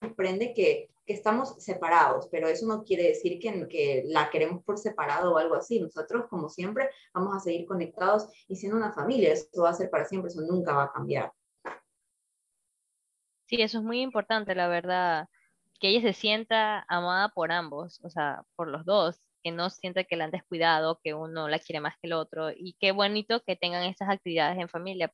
comprende 0.00 0.54
que, 0.54 0.90
que, 1.06 1.12
estamos 1.12 1.54
separados, 1.58 2.28
pero 2.30 2.48
eso 2.48 2.66
no 2.66 2.82
quiere 2.82 3.04
decir 3.04 3.38
que, 3.38 3.68
que 3.68 4.02
la 4.06 4.30
queremos 4.30 4.62
por 4.64 4.78
separado 4.78 5.32
o 5.32 5.38
algo 5.38 5.54
así. 5.54 5.80
Nosotros, 5.80 6.26
como 6.28 6.48
siempre, 6.48 6.90
vamos 7.12 7.36
a 7.36 7.40
seguir 7.40 7.66
conectados 7.66 8.28
y 8.48 8.56
siendo 8.56 8.76
una 8.76 8.92
familia. 8.92 9.32
Eso 9.32 9.62
va 9.62 9.70
a 9.70 9.74
ser 9.74 9.90
para 9.90 10.04
siempre, 10.04 10.30
eso 10.30 10.40
nunca 10.42 10.74
va 10.74 10.84
a 10.84 10.92
cambiar. 10.92 11.32
Sí, 13.46 13.60
eso 13.60 13.78
es 13.78 13.84
muy 13.84 14.00
importante, 14.00 14.54
la 14.54 14.68
verdad, 14.68 15.28
que 15.80 15.88
ella 15.88 16.02
se 16.02 16.12
sienta 16.12 16.84
amada 16.88 17.30
por 17.30 17.50
ambos, 17.50 18.00
o 18.04 18.08
sea, 18.08 18.44
por 18.54 18.68
los 18.68 18.84
dos, 18.84 19.20
que 19.42 19.50
no 19.50 19.70
sienta 19.70 20.04
que 20.04 20.16
la 20.16 20.26
han 20.26 20.30
descuidado, 20.30 21.00
que 21.02 21.14
uno 21.14 21.48
la 21.48 21.58
quiere 21.58 21.80
más 21.80 21.94
que 22.00 22.06
el 22.06 22.12
otro, 22.12 22.50
y 22.50 22.76
qué 22.78 22.92
bonito 22.92 23.42
que 23.44 23.56
tengan 23.56 23.82
esas 23.84 24.08
actividades 24.08 24.58
en 24.58 24.68
familia, 24.68 25.12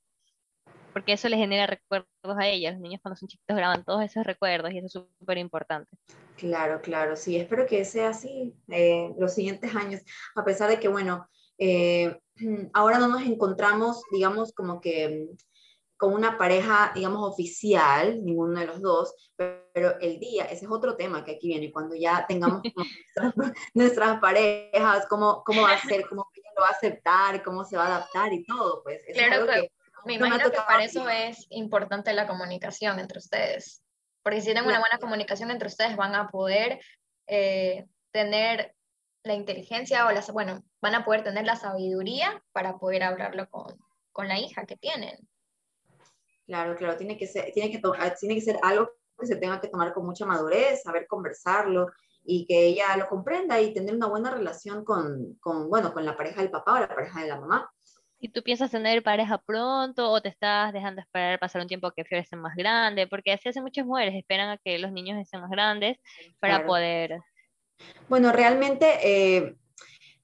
porque 0.96 1.12
eso 1.12 1.28
les 1.28 1.38
genera 1.38 1.66
recuerdos 1.66 2.08
a 2.24 2.48
ellas. 2.48 2.72
Los 2.72 2.80
niños 2.80 3.02
cuando 3.02 3.18
son 3.18 3.28
chiquitos 3.28 3.54
graban 3.54 3.84
todos 3.84 4.02
esos 4.02 4.24
recuerdos 4.24 4.72
y 4.72 4.78
eso 4.78 4.86
es 4.86 4.92
súper 4.94 5.36
importante. 5.36 5.90
Claro, 6.38 6.80
claro, 6.80 7.16
sí, 7.16 7.36
espero 7.36 7.66
que 7.66 7.84
sea 7.84 8.08
así 8.08 8.54
eh, 8.68 9.12
los 9.18 9.34
siguientes 9.34 9.74
años, 9.74 10.00
a 10.34 10.42
pesar 10.42 10.70
de 10.70 10.80
que, 10.80 10.88
bueno, 10.88 11.28
eh, 11.58 12.18
ahora 12.72 12.98
no 12.98 13.08
nos 13.08 13.20
encontramos, 13.24 14.04
digamos, 14.10 14.54
como 14.54 14.80
que 14.80 15.26
con 15.98 16.14
una 16.14 16.38
pareja, 16.38 16.92
digamos, 16.94 17.30
oficial, 17.30 18.24
ninguno 18.24 18.58
de 18.58 18.66
los 18.66 18.80
dos, 18.80 19.14
pero 19.36 20.00
el 20.00 20.18
día, 20.18 20.46
ese 20.46 20.64
es 20.64 20.70
otro 20.70 20.96
tema 20.96 21.26
que 21.26 21.32
aquí 21.32 21.48
viene, 21.48 21.72
cuando 21.72 21.94
ya 21.94 22.24
tengamos 22.26 22.62
nuestras, 23.74 24.18
parejas, 24.18 25.06
cómo, 25.10 25.42
cómo 25.44 25.60
va 25.60 25.74
a 25.74 25.78
ser, 25.82 26.08
cómo 26.08 26.26
ella 26.34 26.48
lo 26.56 26.62
va 26.62 26.68
a 26.68 26.72
aceptar, 26.72 27.42
cómo 27.42 27.66
se 27.66 27.76
va 27.76 27.84
a 27.84 27.96
adaptar 27.96 28.32
y 28.32 28.46
todo, 28.46 28.82
pues 28.82 29.02
eso 29.06 29.20
es 29.20 29.30
algo 29.30 29.46
que 29.46 29.70
Me 30.06 30.18
no 30.18 30.22
me 30.22 30.28
imagino 30.28 30.50
que 30.50 30.56
para 30.56 30.84
eso 30.84 31.08
es 31.08 31.46
importante 31.50 32.12
la 32.12 32.26
comunicación 32.26 33.00
entre 33.00 33.18
ustedes. 33.18 33.82
Porque 34.22 34.40
si 34.40 34.46
tienen 34.46 34.64
una 34.64 34.80
buena 34.80 34.98
comunicación 34.98 35.50
entre 35.50 35.68
ustedes, 35.68 35.96
van 35.96 36.14
a 36.14 36.28
poder 36.28 36.80
eh, 37.26 37.86
tener 38.12 38.74
la 39.24 39.34
inteligencia 39.34 40.06
o 40.06 40.12
las, 40.12 40.30
bueno, 40.30 40.62
van 40.80 40.94
a 40.94 41.04
poder 41.04 41.24
tener 41.24 41.44
la 41.44 41.56
sabiduría 41.56 42.42
para 42.52 42.78
poder 42.78 43.02
hablarlo 43.02 43.48
con, 43.50 43.76
con 44.12 44.28
la 44.28 44.38
hija 44.38 44.64
que 44.64 44.76
tienen. 44.76 45.28
Claro, 46.46 46.76
claro, 46.76 46.96
tiene 46.96 47.18
que 47.18 47.26
ser, 47.26 47.52
tiene 47.52 47.70
que, 47.70 47.80
ah, 47.98 48.14
tiene 48.18 48.36
que 48.36 48.40
ser 48.40 48.58
algo 48.62 48.90
que 49.18 49.26
se 49.26 49.36
tenga 49.36 49.60
que 49.60 49.68
tomar 49.68 49.92
con 49.92 50.06
mucha 50.06 50.24
madurez, 50.24 50.82
saber 50.82 51.06
conversarlo 51.08 51.90
y 52.22 52.46
que 52.46 52.66
ella 52.66 52.96
lo 52.96 53.08
comprenda 53.08 53.60
y 53.60 53.74
tener 53.74 53.94
una 53.94 54.06
buena 54.06 54.30
relación 54.30 54.84
con, 54.84 55.34
con, 55.40 55.68
bueno, 55.68 55.92
con 55.92 56.04
la 56.04 56.16
pareja 56.16 56.42
del 56.42 56.50
papá 56.50 56.74
o 56.74 56.80
la 56.80 56.88
pareja 56.88 57.20
de 57.20 57.28
la 57.28 57.40
mamá. 57.40 57.70
¿Y 58.18 58.30
tú 58.30 58.42
piensas 58.42 58.70
tener 58.70 59.02
pareja 59.02 59.38
pronto 59.38 60.10
o 60.10 60.22
te 60.22 60.30
estás 60.30 60.72
dejando 60.72 61.02
esperar 61.02 61.38
pasar 61.38 61.60
un 61.60 61.68
tiempo 61.68 61.90
que 61.90 62.04
Fiore 62.04 62.22
esté 62.22 62.36
más 62.36 62.56
grande? 62.56 63.06
Porque 63.06 63.32
así 63.32 63.48
hacen 63.48 63.62
muchas 63.62 63.84
mujeres, 63.84 64.14
esperan 64.14 64.48
a 64.48 64.58
que 64.58 64.78
los 64.78 64.90
niños 64.90 65.18
estén 65.20 65.40
más 65.40 65.50
grandes 65.50 65.98
para 66.40 66.56
Claro. 66.56 66.66
poder... 66.66 67.18
Bueno, 68.08 68.32
realmente 68.32 68.86
eh, 69.02 69.54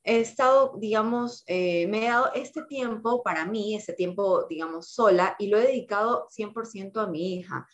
he 0.04 0.20
estado, 0.20 0.74
digamos, 0.78 1.44
eh, 1.46 1.86
me 1.88 2.06
he 2.06 2.08
dado 2.08 2.32
este 2.34 2.62
tiempo 2.62 3.22
para 3.22 3.44
mí, 3.44 3.74
ese 3.74 3.92
tiempo, 3.92 4.46
digamos, 4.48 4.88
sola, 4.88 5.36
y 5.38 5.48
lo 5.48 5.58
he 5.58 5.66
dedicado 5.66 6.28
100% 6.30 6.98
a 7.00 7.06
mi 7.08 7.34
hija. 7.34 7.66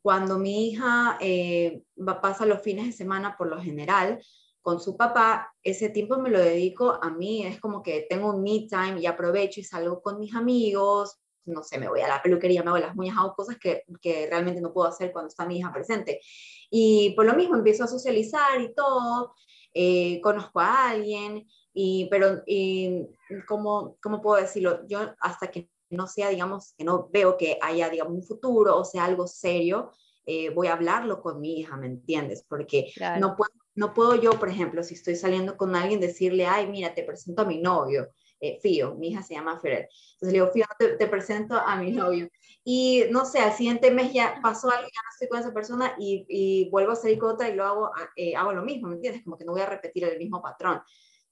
Cuando 0.00 0.38
mi 0.38 0.68
hija 0.68 1.18
eh, 1.20 1.82
va, 1.98 2.20
pasa 2.20 2.46
los 2.46 2.62
fines 2.62 2.86
de 2.86 2.92
semana, 2.92 3.36
por 3.36 3.48
lo 3.48 3.60
general, 3.60 4.22
con 4.66 4.80
su 4.80 4.96
papá, 4.96 5.54
ese 5.62 5.90
tiempo 5.90 6.18
me 6.18 6.28
lo 6.28 6.40
dedico 6.40 6.98
a 7.00 7.08
mí, 7.08 7.46
es 7.46 7.60
como 7.60 7.84
que 7.84 8.04
tengo 8.10 8.30
un 8.30 8.42
me 8.42 8.66
time 8.68 9.00
y 9.00 9.06
aprovecho 9.06 9.60
y 9.60 9.62
salgo 9.62 10.02
con 10.02 10.18
mis 10.18 10.34
amigos, 10.34 11.20
no 11.44 11.62
sé, 11.62 11.78
me 11.78 11.88
voy 11.88 12.00
a 12.00 12.08
la 12.08 12.20
peluquería, 12.20 12.64
me 12.64 12.70
hago 12.70 12.78
las 12.78 12.96
uñas, 12.96 13.16
hago 13.16 13.32
cosas 13.36 13.58
que, 13.60 13.84
que 14.02 14.26
realmente 14.28 14.60
no 14.60 14.72
puedo 14.72 14.88
hacer 14.88 15.12
cuando 15.12 15.28
está 15.28 15.46
mi 15.46 15.58
hija 15.58 15.72
presente. 15.72 16.20
Y 16.68 17.14
por 17.14 17.26
lo 17.26 17.34
mismo 17.34 17.54
empiezo 17.54 17.84
a 17.84 17.86
socializar 17.86 18.60
y 18.60 18.74
todo, 18.74 19.36
eh, 19.72 20.20
conozco 20.20 20.58
a 20.58 20.90
alguien, 20.90 21.46
y, 21.72 22.08
pero 22.10 22.42
y, 22.44 23.06
¿cómo, 23.46 23.96
¿cómo 24.02 24.20
puedo 24.20 24.42
decirlo? 24.42 24.84
Yo 24.88 25.14
hasta 25.20 25.46
que 25.46 25.70
no 25.90 26.08
sea, 26.08 26.30
digamos, 26.30 26.74
que 26.76 26.82
no 26.82 27.08
veo 27.12 27.36
que 27.36 27.56
haya, 27.62 27.88
digamos, 27.88 28.14
un 28.14 28.24
futuro 28.24 28.76
o 28.76 28.84
sea 28.84 29.04
algo 29.04 29.28
serio, 29.28 29.92
eh, 30.24 30.50
voy 30.50 30.66
a 30.66 30.72
hablarlo 30.72 31.22
con 31.22 31.40
mi 31.40 31.60
hija, 31.60 31.76
¿me 31.76 31.86
entiendes? 31.86 32.44
Porque 32.48 32.90
Claro. 32.96 33.20
no, 33.20 33.36
puedo, 33.36 33.52
no 33.76 33.94
puedo 33.94 34.16
yo, 34.16 34.32
por 34.32 34.48
ejemplo, 34.48 34.82
si 34.82 34.94
estoy 34.94 35.16
saliendo 35.16 35.56
con 35.56 35.76
alguien, 35.76 36.00
decirle, 36.00 36.46
ay, 36.46 36.66
mira, 36.66 36.94
te 36.94 37.04
presento 37.04 37.42
a 37.42 37.44
mi 37.44 37.58
novio, 37.58 38.10
eh, 38.40 38.58
Fío, 38.60 38.94
mi 38.96 39.08
hija 39.08 39.22
se 39.22 39.34
llama 39.34 39.60
Fer. 39.60 39.88
Entonces 40.14 40.32
le 40.32 40.32
digo, 40.32 40.50
Fío, 40.52 40.64
te, 40.78 40.96
te 40.96 41.06
presento 41.06 41.54
a 41.54 41.76
mi 41.76 41.92
novio. 41.92 42.28
Y 42.64 43.04
no 43.10 43.24
sé, 43.24 43.38
al 43.38 43.52
siguiente 43.52 43.90
mes 43.90 44.12
ya 44.12 44.40
pasó 44.42 44.70
algo, 44.70 44.82
ya 44.82 45.02
no 45.02 45.10
estoy 45.12 45.28
con 45.28 45.38
esa 45.40 45.52
persona 45.52 45.94
y, 45.98 46.26
y 46.28 46.70
vuelvo 46.70 46.92
a 46.92 46.96
salir 46.96 47.18
con 47.18 47.30
otra 47.30 47.48
y 47.48 47.54
lo 47.54 47.64
hago, 47.64 47.90
eh, 48.16 48.34
hago 48.34 48.52
lo 48.52 48.62
mismo, 48.62 48.88
¿me 48.88 48.96
entiendes? 48.96 49.22
Como 49.22 49.38
que 49.38 49.44
no 49.44 49.52
voy 49.52 49.60
a 49.62 49.66
repetir 49.66 50.04
el 50.04 50.18
mismo 50.18 50.42
patrón. 50.42 50.82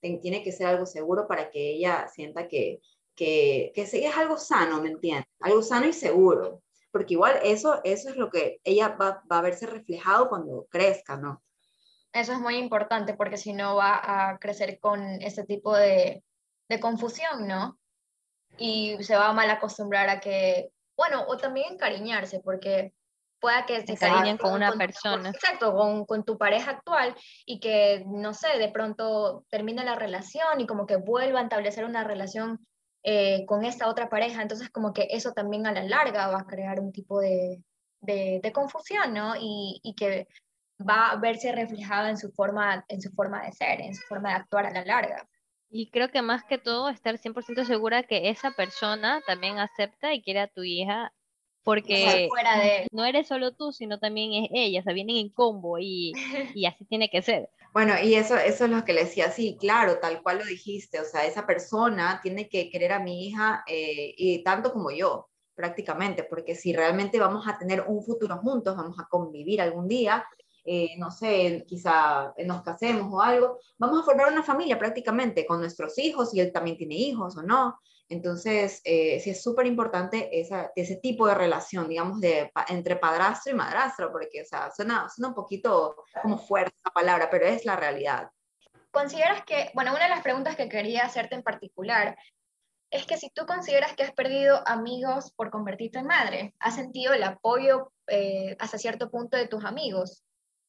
Tiene 0.00 0.42
que 0.42 0.52
ser 0.52 0.66
algo 0.66 0.84
seguro 0.84 1.26
para 1.26 1.50
que 1.50 1.70
ella 1.76 2.06
sienta 2.08 2.46
que, 2.46 2.80
que, 3.14 3.72
que 3.74 3.82
es 3.82 4.16
algo 4.16 4.36
sano, 4.36 4.82
¿me 4.82 4.90
entiendes? 4.90 5.26
Algo 5.40 5.62
sano 5.62 5.86
y 5.86 5.94
seguro. 5.94 6.62
Porque 6.90 7.14
igual 7.14 7.40
eso, 7.42 7.80
eso 7.84 8.10
es 8.10 8.16
lo 8.16 8.30
que 8.30 8.60
ella 8.64 8.88
va, 9.00 9.22
va 9.30 9.38
a 9.38 9.42
verse 9.42 9.66
reflejado 9.66 10.28
cuando 10.28 10.66
crezca, 10.70 11.16
¿no? 11.16 11.42
Eso 12.14 12.32
es 12.32 12.38
muy 12.38 12.56
importante 12.56 13.14
porque 13.14 13.36
si 13.36 13.52
no 13.52 13.76
va 13.76 14.00
a 14.30 14.38
crecer 14.38 14.78
con 14.80 15.02
este 15.20 15.44
tipo 15.44 15.76
de, 15.76 16.22
de 16.68 16.80
confusión, 16.80 17.46
¿no? 17.46 17.78
Y 18.56 18.96
se 19.02 19.16
va 19.16 19.28
a 19.28 19.32
mal 19.32 19.50
acostumbrar 19.50 20.08
a 20.08 20.20
que, 20.20 20.70
bueno, 20.96 21.24
o 21.26 21.36
también 21.36 21.72
encariñarse, 21.74 22.40
porque 22.40 22.94
pueda 23.40 23.66
que 23.66 23.84
Se 23.84 23.92
encariñen 23.92 24.38
con 24.38 24.52
una 24.54 24.70
tu- 24.72 24.78
persona. 24.78 25.30
exacto, 25.30 25.74
con, 25.74 26.06
con 26.06 26.24
tu 26.24 26.38
pareja 26.38 26.70
actual 26.70 27.16
y 27.44 27.58
que, 27.58 28.04
no 28.06 28.32
sé, 28.32 28.58
de 28.58 28.68
pronto 28.70 29.44
termine 29.50 29.84
la 29.84 29.96
relación 29.96 30.60
y 30.60 30.66
como 30.66 30.86
que 30.86 30.96
vuelva 30.96 31.40
a 31.40 31.42
establecer 31.42 31.84
una 31.84 32.04
relación 32.04 32.64
eh, 33.02 33.44
con 33.46 33.64
esta 33.64 33.88
otra 33.88 34.08
pareja. 34.08 34.40
Entonces, 34.40 34.70
como 34.70 34.92
que 34.94 35.08
eso 35.10 35.32
también 35.32 35.66
a 35.66 35.72
la 35.72 35.82
larga 35.82 36.28
va 36.28 36.38
a 36.40 36.46
crear 36.46 36.80
un 36.80 36.92
tipo 36.92 37.20
de, 37.20 37.60
de, 38.00 38.40
de 38.42 38.52
confusión, 38.52 39.12
¿no? 39.12 39.34
Y, 39.36 39.80
y 39.82 39.94
que 39.94 40.26
va 40.80 41.10
a 41.10 41.16
verse 41.16 41.52
reflejada 41.52 42.10
en 42.10 42.18
su 42.18 42.30
forma, 42.32 42.84
en 42.88 43.00
su 43.00 43.10
forma 43.10 43.44
de 43.44 43.52
ser, 43.52 43.80
en 43.80 43.94
su 43.94 44.02
forma 44.06 44.30
de 44.30 44.36
actuar 44.36 44.66
a 44.66 44.70
la 44.70 44.84
larga. 44.84 45.28
Y 45.70 45.90
creo 45.90 46.10
que 46.10 46.22
más 46.22 46.44
que 46.44 46.58
todo 46.58 46.88
estar 46.88 47.18
100% 47.18 47.64
segura 47.64 48.04
que 48.04 48.30
esa 48.30 48.52
persona 48.52 49.20
también 49.26 49.58
acepta 49.58 50.14
y 50.14 50.22
quiere 50.22 50.40
a 50.40 50.48
tu 50.48 50.62
hija 50.62 51.12
porque 51.64 52.26
fuera 52.28 52.58
de 52.58 52.76
él. 52.82 52.88
no 52.92 53.04
eres 53.04 53.26
solo 53.26 53.52
tú, 53.52 53.72
sino 53.72 53.98
también 53.98 54.44
es 54.44 54.50
ella, 54.52 54.80
o 54.80 54.82
sea, 54.82 54.92
vienen 54.92 55.16
en 55.16 55.30
combo 55.30 55.78
y, 55.78 56.12
y 56.54 56.66
así 56.66 56.84
tiene 56.84 57.08
que 57.10 57.22
ser. 57.22 57.48
Bueno, 57.74 57.94
y 58.00 58.14
eso, 58.14 58.36
eso 58.36 58.66
es 58.66 58.70
lo 58.70 58.84
que 58.84 58.92
le 58.92 59.02
decía, 59.02 59.32
sí, 59.32 59.56
claro, 59.58 59.98
tal 59.98 60.22
cual 60.22 60.38
lo 60.38 60.44
dijiste, 60.44 61.00
o 61.00 61.04
sea, 61.04 61.26
esa 61.26 61.44
persona 61.44 62.20
tiene 62.22 62.48
que 62.48 62.70
querer 62.70 62.92
a 62.92 63.00
mi 63.00 63.26
hija 63.26 63.64
eh, 63.66 64.14
y 64.16 64.44
tanto 64.44 64.72
como 64.72 64.92
yo, 64.92 65.28
prácticamente, 65.56 66.22
porque 66.22 66.54
si 66.54 66.72
realmente 66.72 67.18
vamos 67.18 67.48
a 67.48 67.58
tener 67.58 67.84
un 67.88 68.04
futuro 68.04 68.38
juntos, 68.38 68.76
vamos 68.76 68.96
a 69.00 69.08
convivir 69.08 69.60
algún 69.60 69.88
día, 69.88 70.24
eh, 70.64 70.96
no 70.98 71.10
sé, 71.10 71.64
quizá 71.66 72.32
nos 72.44 72.62
casemos 72.62 73.12
o 73.12 73.20
algo, 73.20 73.58
vamos 73.78 74.00
a 74.00 74.04
formar 74.04 74.32
una 74.32 74.42
familia 74.42 74.78
prácticamente 74.78 75.46
con 75.46 75.60
nuestros 75.60 75.98
hijos, 75.98 76.34
y 76.34 76.40
él 76.40 76.52
también 76.52 76.76
tiene 76.76 76.94
hijos 76.94 77.36
o 77.36 77.42
no. 77.42 77.78
Entonces, 78.08 78.80
eh, 78.84 79.18
sí 79.20 79.30
es 79.30 79.42
súper 79.42 79.66
importante 79.66 80.28
ese 80.32 80.96
tipo 80.96 81.26
de 81.26 81.34
relación, 81.34 81.88
digamos, 81.88 82.20
de, 82.20 82.52
entre 82.68 82.96
padrastro 82.96 83.52
y 83.52 83.56
madrastra, 83.56 84.12
porque, 84.12 84.42
o 84.42 84.44
sea, 84.44 84.70
suena, 84.70 85.08
suena 85.08 85.28
un 85.28 85.34
poquito 85.34 85.96
como 86.22 86.38
fuerte 86.38 86.76
la 86.84 86.90
palabra, 86.90 87.28
pero 87.30 87.46
es 87.46 87.64
la 87.64 87.76
realidad. 87.76 88.30
¿Consideras 88.90 89.44
que, 89.44 89.70
bueno, 89.74 89.92
una 89.92 90.04
de 90.04 90.10
las 90.10 90.22
preguntas 90.22 90.54
que 90.54 90.68
quería 90.68 91.04
hacerte 91.04 91.34
en 91.34 91.42
particular 91.42 92.16
es 92.90 93.06
que 93.06 93.16
si 93.16 93.28
tú 93.30 93.44
consideras 93.44 93.94
que 93.94 94.04
has 94.04 94.12
perdido 94.12 94.62
amigos 94.68 95.32
por 95.32 95.50
convertirte 95.50 95.98
en 95.98 96.06
madre, 96.06 96.54
¿has 96.60 96.76
sentido 96.76 97.12
el 97.12 97.24
apoyo 97.24 97.90
eh, 98.06 98.56
hasta 98.60 98.78
cierto 98.78 99.10
punto 99.10 99.36
de 99.36 99.48
tus 99.48 99.64
amigos? 99.64 100.22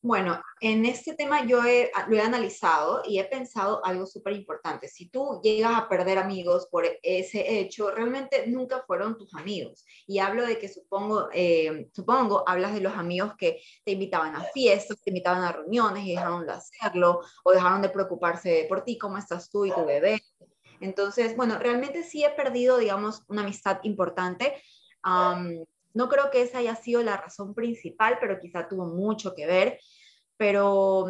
Bueno, 0.05 0.39
en 0.61 0.85
este 0.85 1.15
tema 1.15 1.47
yo 1.47 1.65
he- 1.65 1.89
lo 2.09 2.15
he 2.15 2.21
analizado 2.21 3.01
y 3.07 3.17
he 3.17 3.23
pensado 3.23 3.83
algo 3.83 4.05
súper 4.05 4.33
importante. 4.33 4.87
Si 4.87 5.09
tú 5.09 5.39
llegas 5.41 5.75
a 5.75 5.89
perder 5.89 6.19
amigos 6.19 6.67
por 6.69 6.85
ese 7.01 7.59
hecho, 7.59 7.89
realmente 7.89 8.45
nunca 8.45 8.83
fueron 8.85 9.17
tus 9.17 9.33
amigos. 9.33 9.83
Y 10.05 10.19
hablo 10.19 10.45
de 10.45 10.59
que 10.59 10.69
supongo, 10.69 11.29
eh, 11.33 11.89
supongo, 11.91 12.43
hablas 12.47 12.75
de 12.75 12.81
los 12.81 12.93
amigos 12.93 13.33
que 13.35 13.59
te 13.83 13.93
invitaban 13.93 14.35
a 14.35 14.43
fiestas, 14.43 15.01
te 15.01 15.09
invitaban 15.09 15.41
a 15.43 15.53
reuniones 15.53 16.05
y 16.05 16.11
dejaron 16.11 16.45
de 16.45 16.51
hacerlo, 16.53 17.21
o 17.43 17.51
dejaron 17.51 17.81
de 17.81 17.89
preocuparse 17.89 18.67
por 18.69 18.83
ti, 18.83 18.99
cómo 18.99 19.17
estás 19.17 19.49
tú 19.49 19.65
y 19.65 19.71
tu 19.71 19.83
bebé. 19.85 20.21
Entonces, 20.81 21.35
bueno, 21.35 21.57
realmente 21.57 22.03
sí 22.03 22.23
he 22.23 22.29
perdido, 22.29 22.77
digamos, 22.77 23.23
una 23.27 23.41
amistad 23.41 23.79
importante. 23.81 24.53
Am, 25.01 25.65
no 25.95 26.09
creo 26.09 26.29
que 26.29 26.41
esa 26.41 26.57
haya 26.57 26.75
sido 26.75 27.01
la 27.01 27.15
razón 27.15 27.55
principal, 27.55 28.17
pero 28.19 28.37
quizá 28.37 28.67
tuvo 28.67 28.85
mucho 28.85 29.33
que 29.33 29.45
ver. 29.47 29.79
Pero 30.37 31.07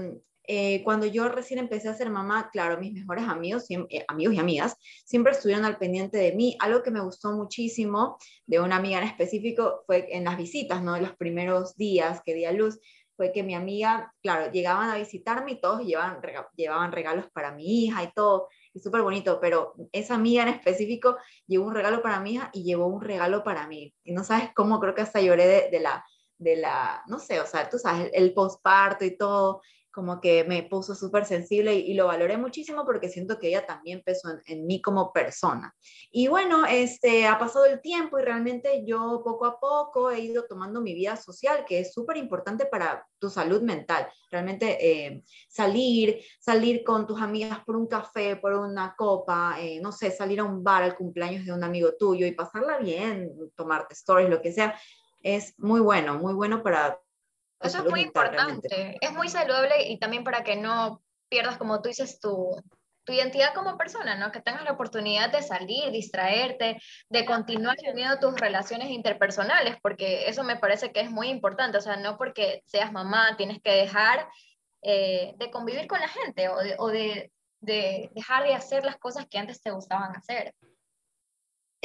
eh, 0.48 0.84
cuando 0.84 1.06
yo 1.06 1.28
recién 1.30 1.60
empecé 1.60 1.90
a 1.90 1.96
ser 1.96 2.10
mamá, 2.10 2.50
claro, 2.52 2.80
mis 2.80 2.94
mejores 2.94 3.28
amigos, 3.28 3.66
eh, 3.70 4.06
amigos 4.08 4.36
y 4.36 4.40
amigas 4.40 4.78
siempre 5.04 5.34
estuvieron 5.34 5.66
al 5.66 5.78
pendiente 5.78 6.18
de 6.18 6.34
mí. 6.34 6.56
Algo 6.60 6.84
que 6.84 6.92
me 6.92 7.02
gustó 7.02 7.32
muchísimo 7.32 8.18
de 8.46 8.60
una 8.60 8.76
amiga 8.76 9.00
en 9.00 9.06
específico 9.06 9.84
fue 9.86 10.08
en 10.16 10.26
las 10.26 10.38
visitas, 10.38 10.84
¿no? 10.84 10.96
En 10.96 11.04
los 11.04 11.16
primeros 11.16 11.76
días 11.76 12.22
que 12.24 12.34
di 12.34 12.46
a 12.46 12.52
luz, 12.52 12.80
fue 13.16 13.32
que 13.32 13.44
mi 13.44 13.56
amiga, 13.56 14.14
claro, 14.22 14.52
llegaban 14.52 14.90
a 14.90 14.98
visitarme 14.98 15.54
y 15.54 15.62
todos 15.62 15.82
llevaban, 15.82 16.20
llevaban 16.56 16.92
regalos 16.92 17.26
para 17.32 17.54
mi 17.54 17.86
hija 17.86 18.04
y 18.04 18.12
todo, 18.12 18.50
y 18.74 18.80
súper 18.80 19.04
bonito, 19.04 19.40
pero 19.40 19.74
esa 19.94 20.16
amiga 20.16 20.44
en 20.44 20.50
específico 20.50 21.18
llevó 21.48 21.66
un 21.66 21.76
regalo 21.76 22.02
para 22.02 22.20
mi 22.20 22.34
hija 22.34 22.50
y 22.54 22.64
llevó 22.64 22.88
un 22.88 23.02
regalo 23.02 23.44
para 23.44 23.68
mí. 23.68 23.94
Y 24.04 24.14
no 24.14 24.26
sabes 24.26 24.50
cómo, 24.54 24.82
creo 24.82 24.94
que 24.94 25.02
hasta 25.02 25.22
lloré 25.22 25.70
de 25.72 25.80
la, 25.80 26.04
de 26.38 26.58
la, 26.58 27.04
no 27.08 27.20
sé, 27.20 27.40
o 27.40 27.46
sea, 27.46 27.70
tú 27.70 27.78
sabes, 27.78 28.12
el, 28.14 28.24
el 28.24 28.34
posparto 28.34 29.06
y 29.06 29.18
todo, 29.18 29.62
como 29.96 30.20
que 30.20 30.44
me 30.44 30.64
puso 30.64 30.94
súper 30.94 31.26
sensible 31.26 31.74
y, 31.74 31.94
lo 31.94 32.08
valoré 32.08 32.36
muchísimo 32.36 32.84
porque 32.86 33.08
siento 33.08 33.40
que 33.40 33.48
ella 33.48 33.66
también 33.66 34.04
pesó 34.04 34.30
en, 34.30 34.42
en 34.46 34.68
mí 34.68 34.82
como 34.82 35.14
persona. 35.14 35.74
Y 36.12 36.28
bueno, 36.28 36.66
este, 36.66 37.26
ha 37.26 37.40
pasado 37.40 37.64
el 37.64 37.80
tiempo 37.80 38.20
y 38.20 38.24
realmente 38.24 38.84
yo 38.86 39.22
poco 39.24 39.46
a 39.46 39.58
poco 39.58 40.12
he 40.12 40.20
ido 40.20 40.44
tomando 40.50 40.82
mi 40.82 40.94
vida 40.94 41.16
social, 41.16 41.64
que 41.66 41.80
es 41.80 41.94
súper 41.94 42.18
importante 42.18 42.66
para 42.66 43.08
tu 43.20 43.30
salud 43.30 43.62
mental. 43.62 44.10
Realmente 44.30 44.78
eh, 44.82 45.24
salir, 45.48 46.20
salir 46.42 46.84
con 46.84 47.08
tus 47.08 47.22
amigas 47.22 47.60
por 47.66 47.78
un 47.78 47.88
café, 47.88 48.36
por 48.36 48.52
una 48.52 48.96
copa, 48.98 49.56
eh, 49.62 49.80
no 49.82 49.94
sé, 49.94 50.12
salir 50.12 50.42
a 50.42 50.44
un 50.44 50.62
bar 50.62 50.84
al 50.84 50.98
cumpleaños 50.98 51.46
de 51.46 51.54
un 51.54 51.64
amigo 51.64 51.94
tuyo 51.98 52.28
y 52.28 52.34
pasarla 52.34 52.80
bien, 52.80 53.32
tomarte 53.56 53.94
stories, 53.94 54.30
lo 54.30 54.42
que 54.42 54.52
sea, 54.52 54.78
es 55.26 55.58
muy 55.58 55.82
bueno, 55.82 56.20
muy 56.20 56.34
bueno 56.36 56.62
para 56.62 57.02
Eso 57.60 57.80
es 57.80 57.84
muy 57.86 58.12
realmente. 58.14 58.68
importante, 58.68 58.98
es 59.02 59.12
muy 59.12 59.28
saludable 59.28 59.90
y 59.90 59.98
también 59.98 60.24
para 60.24 60.44
que 60.44 60.56
no 60.56 61.02
pierdas, 61.30 61.58
como 61.58 61.82
tú 61.82 61.90
dices, 61.90 62.20
tu, 62.20 62.56
tu 63.04 63.12
identidad 63.12 63.56
como 63.56 63.76
persona, 63.76 64.16
¿no? 64.16 64.32
Que 64.32 64.40
tengas 64.40 64.64
la 64.64 64.74
oportunidad 64.74 65.32
de 65.32 65.42
salir, 65.42 65.90
distraerte, 65.92 66.80
de 67.10 67.26
continuar 67.26 67.76
teniendo 67.78 68.20
tus 68.20 68.40
relaciones 68.40 68.90
interpersonales, 68.90 69.78
porque 69.82 70.30
eso 70.30 70.44
me 70.44 70.58
parece 70.58 70.92
que 70.92 71.02
es 71.02 71.10
muy 71.10 71.30
importante, 71.30 71.80
o 71.80 71.82
sea, 71.82 71.98
no 71.98 72.18
porque 72.20 72.62
seas 72.68 72.92
mamá 72.92 73.36
tienes 73.36 73.60
que 73.64 73.72
dejar 73.72 74.28
eh, 74.84 75.34
de 75.38 75.50
convivir 75.50 75.88
con 75.88 76.00
la 76.00 76.08
gente 76.08 76.50
o, 76.50 76.58
de, 76.58 76.76
o 76.78 76.88
de, 76.90 77.32
de 77.62 78.12
dejar 78.14 78.44
de 78.44 78.54
hacer 78.54 78.86
las 78.86 78.98
cosas 78.98 79.26
que 79.28 79.40
antes 79.40 79.60
te 79.60 79.72
gustaban 79.72 80.16
hacer. 80.16 80.54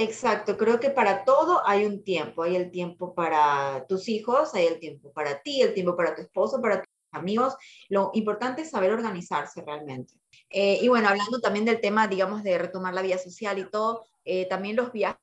Exacto, 0.00 0.56
creo 0.56 0.80
que 0.80 0.88
para 0.88 1.26
todo 1.26 1.60
hay 1.66 1.84
un 1.84 2.02
tiempo, 2.02 2.42
hay 2.42 2.56
el 2.56 2.70
tiempo 2.70 3.14
para 3.14 3.84
tus 3.86 4.08
hijos, 4.08 4.54
hay 4.54 4.64
el 4.64 4.80
tiempo 4.80 5.12
para 5.12 5.42
ti, 5.42 5.60
el 5.60 5.74
tiempo 5.74 5.94
para 5.94 6.14
tu 6.14 6.22
esposo, 6.22 6.58
para 6.58 6.78
tus 6.78 6.88
amigos. 7.12 7.54
Lo 7.90 8.10
importante 8.14 8.62
es 8.62 8.70
saber 8.70 8.92
organizarse 8.92 9.62
realmente. 9.62 10.14
Eh, 10.48 10.78
y 10.80 10.88
bueno, 10.88 11.06
hablando 11.06 11.38
también 11.40 11.66
del 11.66 11.82
tema, 11.82 12.08
digamos, 12.08 12.42
de 12.42 12.56
retomar 12.56 12.94
la 12.94 13.02
vida 13.02 13.18
social 13.18 13.58
y 13.58 13.68
todo, 13.68 14.06
eh, 14.24 14.48
también 14.48 14.74
los 14.74 14.90
viajes, 14.90 15.20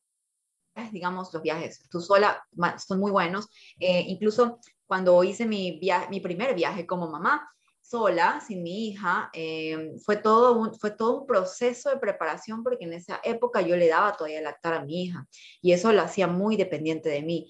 digamos, 0.91 1.34
los 1.34 1.41
viajes, 1.41 1.81
tú 1.89 2.00
sola, 2.00 2.46
son 2.77 3.00
muy 3.00 3.10
buenos. 3.10 3.48
Eh, 3.79 4.03
incluso 4.10 4.60
cuando 4.86 5.24
hice 5.24 5.48
mi, 5.48 5.81
mi 6.12 6.19
primer 6.19 6.53
viaje 6.53 6.86
como 6.86 7.10
mamá, 7.10 7.50
sola, 7.89 8.41
sin 8.46 8.63
mi 8.63 8.89
hija, 8.89 9.29
em, 9.34 9.98
fue, 10.00 10.17
todo 10.17 10.58
un, 10.58 10.75
fue 10.75 10.91
todo 10.91 11.22
un 11.22 11.27
proceso 11.27 11.89
de 11.89 11.98
preparación 11.98 12.63
porque 12.63 12.86
en 12.86 12.94
esa 12.94 13.22
época 13.24 13.62
yo 13.62 13.77
le 13.77 13.88
daba 13.88 14.13
todavía 14.13 14.41
lactar 14.41 14.74
a 14.74 14.84
mi 14.84 15.03
hija 15.03 15.25
y 15.62 15.72
eso 15.72 15.91
lo 15.94 16.01
hacía 16.01 16.27
muy 16.27 16.58
dependiente 16.58 17.10
de 17.10 17.22
mí. 17.22 17.50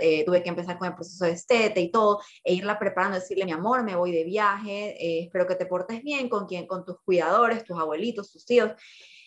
Eh, 0.00 0.24
tuve 0.24 0.42
que 0.42 0.48
empezar 0.48 0.78
con 0.78 0.88
el 0.88 0.94
proceso 0.94 1.24
de 1.26 1.32
estete 1.32 1.80
y 1.80 1.92
todo, 1.92 2.20
e 2.42 2.54
irla 2.54 2.78
preparando, 2.78 3.18
decirle, 3.20 3.44
mi 3.44 3.52
amor, 3.52 3.84
me 3.84 3.94
voy 3.94 4.10
de 4.10 4.24
viaje, 4.24 4.96
eh, 4.98 5.24
espero 5.24 5.46
que 5.46 5.54
te 5.54 5.66
portes 5.66 6.02
bien 6.02 6.28
con, 6.28 6.46
quien, 6.46 6.66
con 6.66 6.84
tus 6.84 6.96
cuidadores, 7.02 7.62
tus 7.64 7.78
abuelitos, 7.78 8.32
tus 8.32 8.44
tíos, 8.44 8.72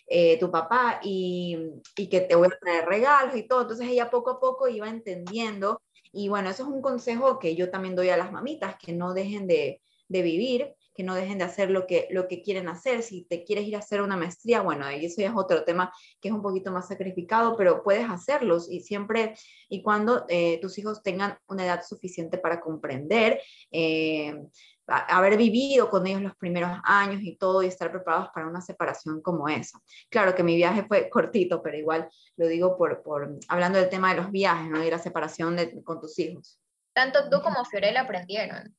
eh, 0.07 0.37
tu 0.39 0.51
papá, 0.51 0.99
y, 1.01 1.57
y, 1.95 2.09
que 2.09 2.21
te 2.21 2.35
voy 2.35 2.47
a 2.47 2.59
traer 2.59 2.85
regalos 2.85 3.37
y 3.37 3.43
todo. 3.47 3.61
Entonces 3.61 3.87
ella 3.87 4.09
poco 4.09 4.31
a 4.31 4.39
poco 4.41 4.67
iba 4.67 4.89
entendiendo, 4.89 5.81
y 6.11 6.27
bueno, 6.27 6.49
eso 6.49 6.63
es 6.63 6.69
un 6.69 6.81
consejo 6.81 7.39
que 7.39 7.55
yo 7.55 7.71
también 7.71 7.95
doy 7.95 8.09
a 8.09 8.17
las 8.17 8.31
mamitas, 8.33 8.75
que 8.77 8.91
no 8.91 9.13
dejen 9.13 9.47
de, 9.47 9.81
de 10.13 10.21
vivir, 10.21 10.73
que 10.95 11.03
no 11.03 11.15
dejen 11.15 11.39
de 11.39 11.43
hacer 11.43 11.71
lo 11.71 11.87
que, 11.87 12.07
lo 12.11 12.27
que 12.27 12.41
quieren 12.41 12.69
hacer. 12.69 13.01
Si 13.01 13.25
te 13.25 13.43
quieres 13.43 13.67
ir 13.67 13.75
a 13.75 13.79
hacer 13.79 14.01
una 14.01 14.15
maestría, 14.15 14.61
bueno, 14.61 14.89
y 14.91 15.05
eso 15.05 15.21
ya 15.21 15.29
es 15.29 15.35
otro 15.35 15.63
tema 15.63 15.91
que 16.21 16.29
es 16.29 16.33
un 16.33 16.41
poquito 16.41 16.71
más 16.71 16.87
sacrificado, 16.87 17.57
pero 17.57 17.83
puedes 17.83 18.07
hacerlos 18.09 18.71
y 18.71 18.79
siempre 18.79 19.35
y 19.69 19.81
cuando 19.81 20.25
eh, 20.29 20.59
tus 20.61 20.77
hijos 20.77 21.01
tengan 21.01 21.37
una 21.47 21.65
edad 21.65 21.83
suficiente 21.83 22.37
para 22.37 22.61
comprender. 22.61 23.41
Eh, 23.71 24.39
haber 24.85 25.37
vivido 25.37 25.89
con 25.89 26.05
ellos 26.05 26.21
los 26.21 26.35
primeros 26.35 26.69
años 26.83 27.21
y 27.23 27.37
todo 27.37 27.63
y 27.63 27.67
estar 27.67 27.89
preparados 27.89 28.29
para 28.33 28.47
una 28.47 28.59
separación 28.59 29.21
como 29.21 29.47
esa. 29.47 29.79
Claro 30.09 30.35
que 30.35 30.43
mi 30.43 30.57
viaje 30.57 30.83
fue 30.83 31.09
cortito, 31.09 31.63
pero 31.63 31.77
igual 31.77 32.09
lo 32.35 32.47
digo 32.47 32.77
por, 32.77 33.01
por 33.01 33.39
hablando 33.47 33.79
del 33.79 33.89
tema 33.89 34.13
de 34.13 34.21
los 34.21 34.29
viajes, 34.29 34.69
¿no? 34.69 34.83
Y 34.83 34.91
la 34.91 34.99
separación 34.99 35.55
de, 35.55 35.81
con 35.83 36.01
tus 36.01 36.19
hijos. 36.19 36.59
Tanto 36.93 37.29
tú 37.29 37.41
como 37.41 37.63
Fiorella 37.63 38.01
aprendieron. 38.01 38.75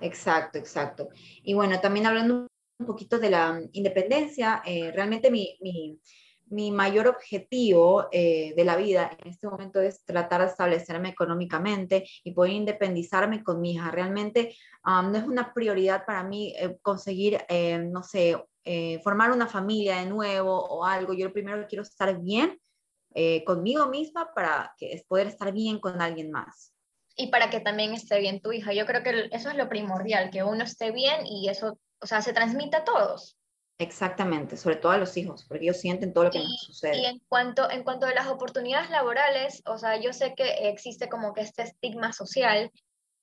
Exacto, 0.00 0.58
exacto. 0.58 1.08
Y 1.42 1.54
bueno, 1.54 1.80
también 1.80 2.06
hablando 2.06 2.46
un 2.78 2.86
poquito 2.86 3.18
de 3.18 3.30
la 3.30 3.60
independencia, 3.72 4.62
eh, 4.64 4.90
realmente 4.92 5.30
mi, 5.30 5.56
mi, 5.60 6.70
mayor 6.70 7.08
objetivo 7.08 8.08
eh, 8.12 8.52
de 8.56 8.64
la 8.64 8.76
vida 8.76 9.10
en 9.18 9.30
este 9.30 9.48
momento 9.48 9.80
es 9.80 10.04
tratar 10.04 10.42
de 10.42 10.48
establecerme 10.48 11.08
económicamente 11.08 12.06
y 12.22 12.32
poder 12.32 12.52
independizarme 12.52 13.42
con 13.42 13.60
mi 13.60 13.72
hija. 13.72 13.90
Realmente 13.90 14.56
no 14.84 15.16
es 15.16 15.24
una 15.24 15.52
prioridad 15.52 16.04
para 16.06 16.22
mí 16.22 16.54
eh, 16.56 16.78
conseguir, 16.82 17.38
no 17.90 18.02
sé, 18.02 18.36
formar 19.02 19.32
una 19.32 19.46
familia 19.46 19.96
de 19.96 20.06
nuevo 20.06 20.54
o 20.54 20.84
algo. 20.84 21.12
Yo 21.12 21.32
primero 21.32 21.66
quiero 21.68 21.82
estar 21.82 22.20
bien 22.20 22.60
conmigo 23.44 23.88
misma 23.88 24.32
para 24.34 24.74
poder 25.08 25.28
estar 25.28 25.52
bien 25.52 25.78
con 25.80 26.00
alguien 26.00 26.30
más 26.30 26.73
y 27.16 27.28
para 27.28 27.50
que 27.50 27.60
también 27.60 27.92
esté 27.92 28.18
bien 28.18 28.40
tu 28.40 28.52
hija. 28.52 28.72
Yo 28.72 28.86
creo 28.86 29.02
que 29.02 29.28
eso 29.32 29.50
es 29.50 29.56
lo 29.56 29.68
primordial, 29.68 30.30
que 30.30 30.42
uno 30.42 30.64
esté 30.64 30.90
bien 30.90 31.26
y 31.26 31.48
eso, 31.48 31.78
o 32.00 32.06
sea, 32.06 32.22
se 32.22 32.32
transmite 32.32 32.76
a 32.76 32.84
todos. 32.84 33.36
Exactamente, 33.78 34.56
sobre 34.56 34.76
todo 34.76 34.92
a 34.92 34.98
los 34.98 35.16
hijos, 35.16 35.44
porque 35.48 35.64
ellos 35.64 35.80
sienten 35.80 36.12
todo 36.12 36.24
lo 36.24 36.30
que 36.30 36.38
nos 36.38 36.60
sucede. 36.62 36.96
Y 36.98 37.06
en 37.06 37.18
cuanto, 37.28 37.68
en 37.70 37.82
cuanto 37.82 38.06
a 38.06 38.14
las 38.14 38.28
oportunidades 38.28 38.88
laborales, 38.90 39.62
o 39.66 39.78
sea, 39.78 39.96
yo 40.00 40.12
sé 40.12 40.34
que 40.34 40.68
existe 40.68 41.08
como 41.08 41.34
que 41.34 41.40
este 41.40 41.62
estigma 41.62 42.12
social 42.12 42.70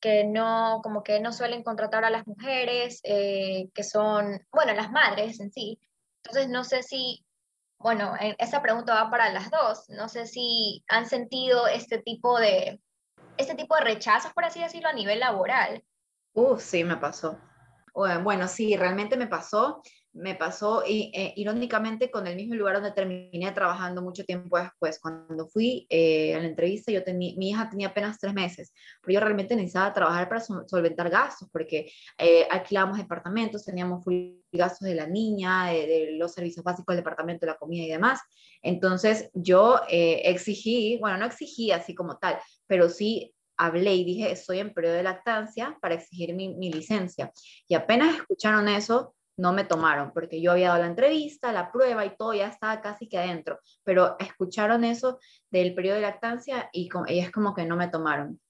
que 0.01 0.25
no, 0.25 0.81
como 0.83 1.03
que 1.03 1.19
no 1.19 1.31
suelen 1.31 1.63
contratar 1.63 2.03
a 2.03 2.09
las 2.09 2.27
mujeres, 2.27 2.99
eh, 3.03 3.69
que 3.73 3.83
son, 3.83 4.45
bueno, 4.51 4.73
las 4.73 4.91
madres 4.91 5.39
en 5.39 5.51
sí. 5.51 5.79
Entonces, 6.23 6.49
no 6.49 6.63
sé 6.63 6.83
si, 6.83 7.23
bueno, 7.77 8.15
esa 8.37 8.61
pregunta 8.61 8.95
va 8.95 9.09
para 9.09 9.31
las 9.31 9.49
dos, 9.51 9.85
no 9.89 10.09
sé 10.09 10.25
si 10.25 10.83
han 10.87 11.07
sentido 11.07 11.67
este 11.67 11.99
tipo 11.99 12.39
de, 12.39 12.81
este 13.41 13.55
tipo 13.55 13.75
de 13.75 13.81
rechazos, 13.81 14.33
por 14.33 14.45
así 14.45 14.61
decirlo, 14.61 14.89
a 14.89 14.93
nivel 14.93 15.19
laboral. 15.19 15.83
Uh, 16.33 16.57
sí, 16.57 16.83
me 16.83 16.97
pasó. 16.97 17.37
Bueno, 17.93 18.47
sí, 18.47 18.75
realmente 18.77 19.17
me 19.17 19.27
pasó. 19.27 19.81
Me 20.13 20.35
pasó 20.35 20.83
y, 20.85 21.09
eh, 21.15 21.33
irónicamente 21.37 22.11
con 22.11 22.27
el 22.27 22.35
mismo 22.35 22.55
lugar 22.55 22.75
donde 22.75 22.91
terminé 22.91 23.49
trabajando 23.53 24.01
mucho 24.01 24.25
tiempo 24.25 24.57
después. 24.57 24.99
Cuando 24.99 25.47
fui 25.47 25.87
eh, 25.89 26.35
a 26.35 26.39
la 26.39 26.47
entrevista, 26.47 26.91
yo 26.91 27.01
tenía, 27.01 27.33
mi 27.37 27.51
hija 27.51 27.69
tenía 27.69 27.87
apenas 27.87 28.19
tres 28.19 28.33
meses, 28.33 28.73
pero 29.01 29.13
yo 29.13 29.19
realmente 29.21 29.55
necesitaba 29.55 29.93
trabajar 29.93 30.27
para 30.27 30.41
solventar 30.41 31.09
gastos, 31.09 31.47
porque 31.49 31.89
eh, 32.17 32.45
alquilábamos 32.51 32.97
departamentos, 32.97 33.63
teníamos 33.63 34.03
gastos 34.51 34.85
de 34.85 34.95
la 34.95 35.07
niña, 35.07 35.67
de, 35.67 35.87
de, 35.87 36.11
los 36.17 36.33
servicios 36.33 36.65
básicos 36.65 36.93
del 36.93 37.05
departamento, 37.05 37.45
de 37.45 37.53
la 37.53 37.57
comida 37.57 37.83
y 37.85 37.89
demás. 37.89 38.19
Entonces 38.61 39.29
yo 39.33 39.79
exigí, 39.89 40.97
bueno, 40.99 41.17
no 41.17 41.25
exigí 41.25 41.71
así 41.71 41.95
como 41.95 42.17
tal, 42.17 42.37
pero 42.67 42.89
sí 42.89 43.33
hablé 43.61 43.93
y 43.93 44.03
dije, 44.03 44.31
estoy 44.31 44.59
en 44.59 44.73
periodo 44.73 44.95
de 44.95 45.03
lactancia 45.03 45.77
para 45.81 45.93
exigir 45.93 46.33
mi, 46.33 46.71
licencia. 46.71 47.31
Y 47.67 47.75
apenas 47.75 48.15
escucharon 48.15 48.67
eso, 48.67 49.13
no 49.37 49.53
me 49.53 49.63
tomaron, 49.63 50.11
porque 50.13 50.41
yo 50.41 50.51
había 50.51 50.69
dado 50.69 50.81
la 50.81 50.87
entrevista, 50.87 51.51
la 51.51 51.71
prueba 51.71 52.03
y 52.03 52.15
todo, 52.15 52.33
ya 52.33 52.47
estaba 52.47 52.81
casi 52.81 53.07
que 53.07 53.19
adentro, 53.19 53.59
pero 53.83 54.15
escucharon 54.19 54.83
eso 54.83 55.19
del 55.51 55.75
periodo 55.75 55.97
de 55.97 56.01
lactancia 56.01 56.69
y, 56.73 56.89
es 57.07 57.31
como 57.31 57.53
que 57.53 57.65
no 57.65 57.75
me 57.75 57.87
tomaron. 57.87 58.41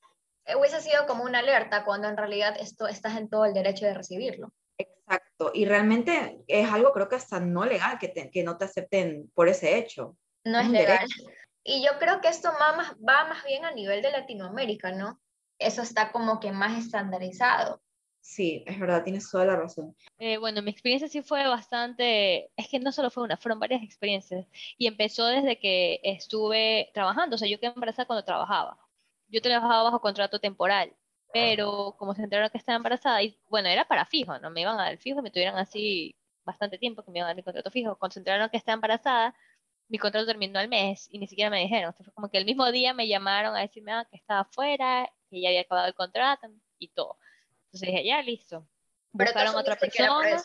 Eh, 0.46 0.56
hubiese 0.56 0.80
sido 0.80 1.06
como 1.06 1.26
una 1.26 1.40
alerta 1.40 1.84
cuando 1.84 2.08
en 2.08 2.16
realidad 2.16 2.56
esto 2.60 2.88
estás 2.88 3.18
en 3.18 3.30
todo 3.30 3.46
el 3.46 3.54
derecho 3.54 3.86
de 3.86 3.94
recibirlo. 3.94 4.54
Exacto, 4.78 5.52
y 5.54 5.66
realmente 5.66 6.40
es 6.48 6.72
algo 6.72 6.94
creo 6.94 7.10
que 7.10 7.18
hasta 7.18 7.42
no 7.42 7.66
legal 7.66 8.00
que, 8.00 8.32
que 8.32 8.44
no 8.44 8.58
te 8.58 8.66
acepten 8.66 9.30
por 9.36 9.50
ese 9.50 9.78
hecho. 9.78 10.18
No 10.46 10.60
es, 10.60 10.70
legal. 10.70 11.06
Y 11.64 11.84
yo 11.84 12.00
creo 12.00 12.22
que 12.22 12.28
esto 12.28 12.52
va 12.60 12.76
más, 12.76 12.94
va 12.96 13.26
más 13.26 13.44
bien 13.44 13.66
a 13.66 13.72
nivel 13.72 14.02
de 14.02 14.12
Latinoamérica, 14.12 14.92
¿no? 14.92 15.20
Eso 15.60 15.82
está 15.82 16.12
como 16.12 16.40
que 16.40 16.52
más 16.52 16.78
estandarizado. 16.78 17.82
Sí, 18.22 18.64
es 18.68 18.80
verdad, 18.80 19.04
tienes 19.04 19.30
toda 19.30 19.46
la 19.46 19.56
razón. 19.56 19.96
Eh, 20.20 20.38
bueno, 20.38 20.62
mi 20.62 20.70
experiencia 20.70 21.08
sí 21.08 21.24
fue 21.24 21.48
bastante, 21.48 22.52
es 22.56 22.68
que 22.70 22.80
no 22.80 22.92
solo 22.92 23.10
fue 23.10 23.24
una, 23.24 23.36
fueron 23.38 23.60
varias 23.60 23.84
experiencias. 23.84 24.48
Y 24.78 24.88
empezó 24.88 25.26
desde 25.26 25.60
que 25.60 26.00
estuve 26.04 26.92
trabajando, 26.94 27.36
o 27.36 27.38
sea, 27.40 27.48
yo 27.48 27.60
quedé 27.60 27.72
embarazada 27.74 28.06
cuando 28.06 28.24
trabajaba. 28.24 28.78
Yo 29.28 29.42
trabajaba 29.42 29.84
bajo 29.84 30.02
contrato 30.02 30.40
temporal, 30.40 30.96
pero 31.34 31.96
como 31.98 32.14
se 32.14 32.24
enteraron 32.24 32.52
que 32.52 32.58
estaba 32.60 32.76
embarazada, 32.78 33.24
y 33.24 33.40
bueno, 33.50 33.70
era 33.70 33.86
para 33.88 34.06
fijo, 34.06 34.38
no 34.40 34.52
me 34.52 34.62
iban 34.62 34.76
a 34.76 34.84
dar 34.84 34.92
el 34.92 35.00
fijo, 35.00 35.22
me 35.22 35.32
tuvieron 35.32 35.58
así 35.58 36.16
bastante 36.44 36.78
tiempo 36.78 37.04
que 37.04 37.12
me 37.12 37.20
iban 37.20 37.28
a 37.28 37.30
dar 37.32 37.40
el 37.40 37.44
contrato 37.44 37.72
fijo. 37.72 37.98
Cuando 37.98 38.14
se 38.14 38.20
enteraron 38.20 38.50
que 38.50 38.58
estaba 38.58 38.76
embarazada, 38.76 39.36
mi 39.92 39.98
contrato 39.98 40.26
terminó 40.26 40.58
al 40.58 40.70
mes 40.70 41.10
y 41.12 41.20
ni 41.20 41.28
siquiera 41.28 41.50
me 41.50 41.60
dijeron. 41.60 41.94
fue 41.94 42.14
como 42.14 42.30
que 42.30 42.38
el 42.38 42.46
mismo 42.46 42.72
día 42.72 42.94
me 42.94 43.10
llamaron 43.10 43.56
a 43.58 43.60
decirme 43.60 43.92
ah, 43.92 44.08
que 44.10 44.16
estaba 44.16 44.46
fuera, 44.46 45.12
que 45.30 45.42
ya 45.42 45.50
había 45.50 45.62
acabado 45.62 45.88
el 45.88 45.94
contrato 45.94 46.48
y 46.80 46.88
todo. 46.88 47.18
Entonces 47.66 47.90
dije, 47.90 48.06
ya 48.06 48.22
listo. 48.22 48.66
Buscaron 49.12 49.54
otra 49.54 49.76
persona. 49.76 50.42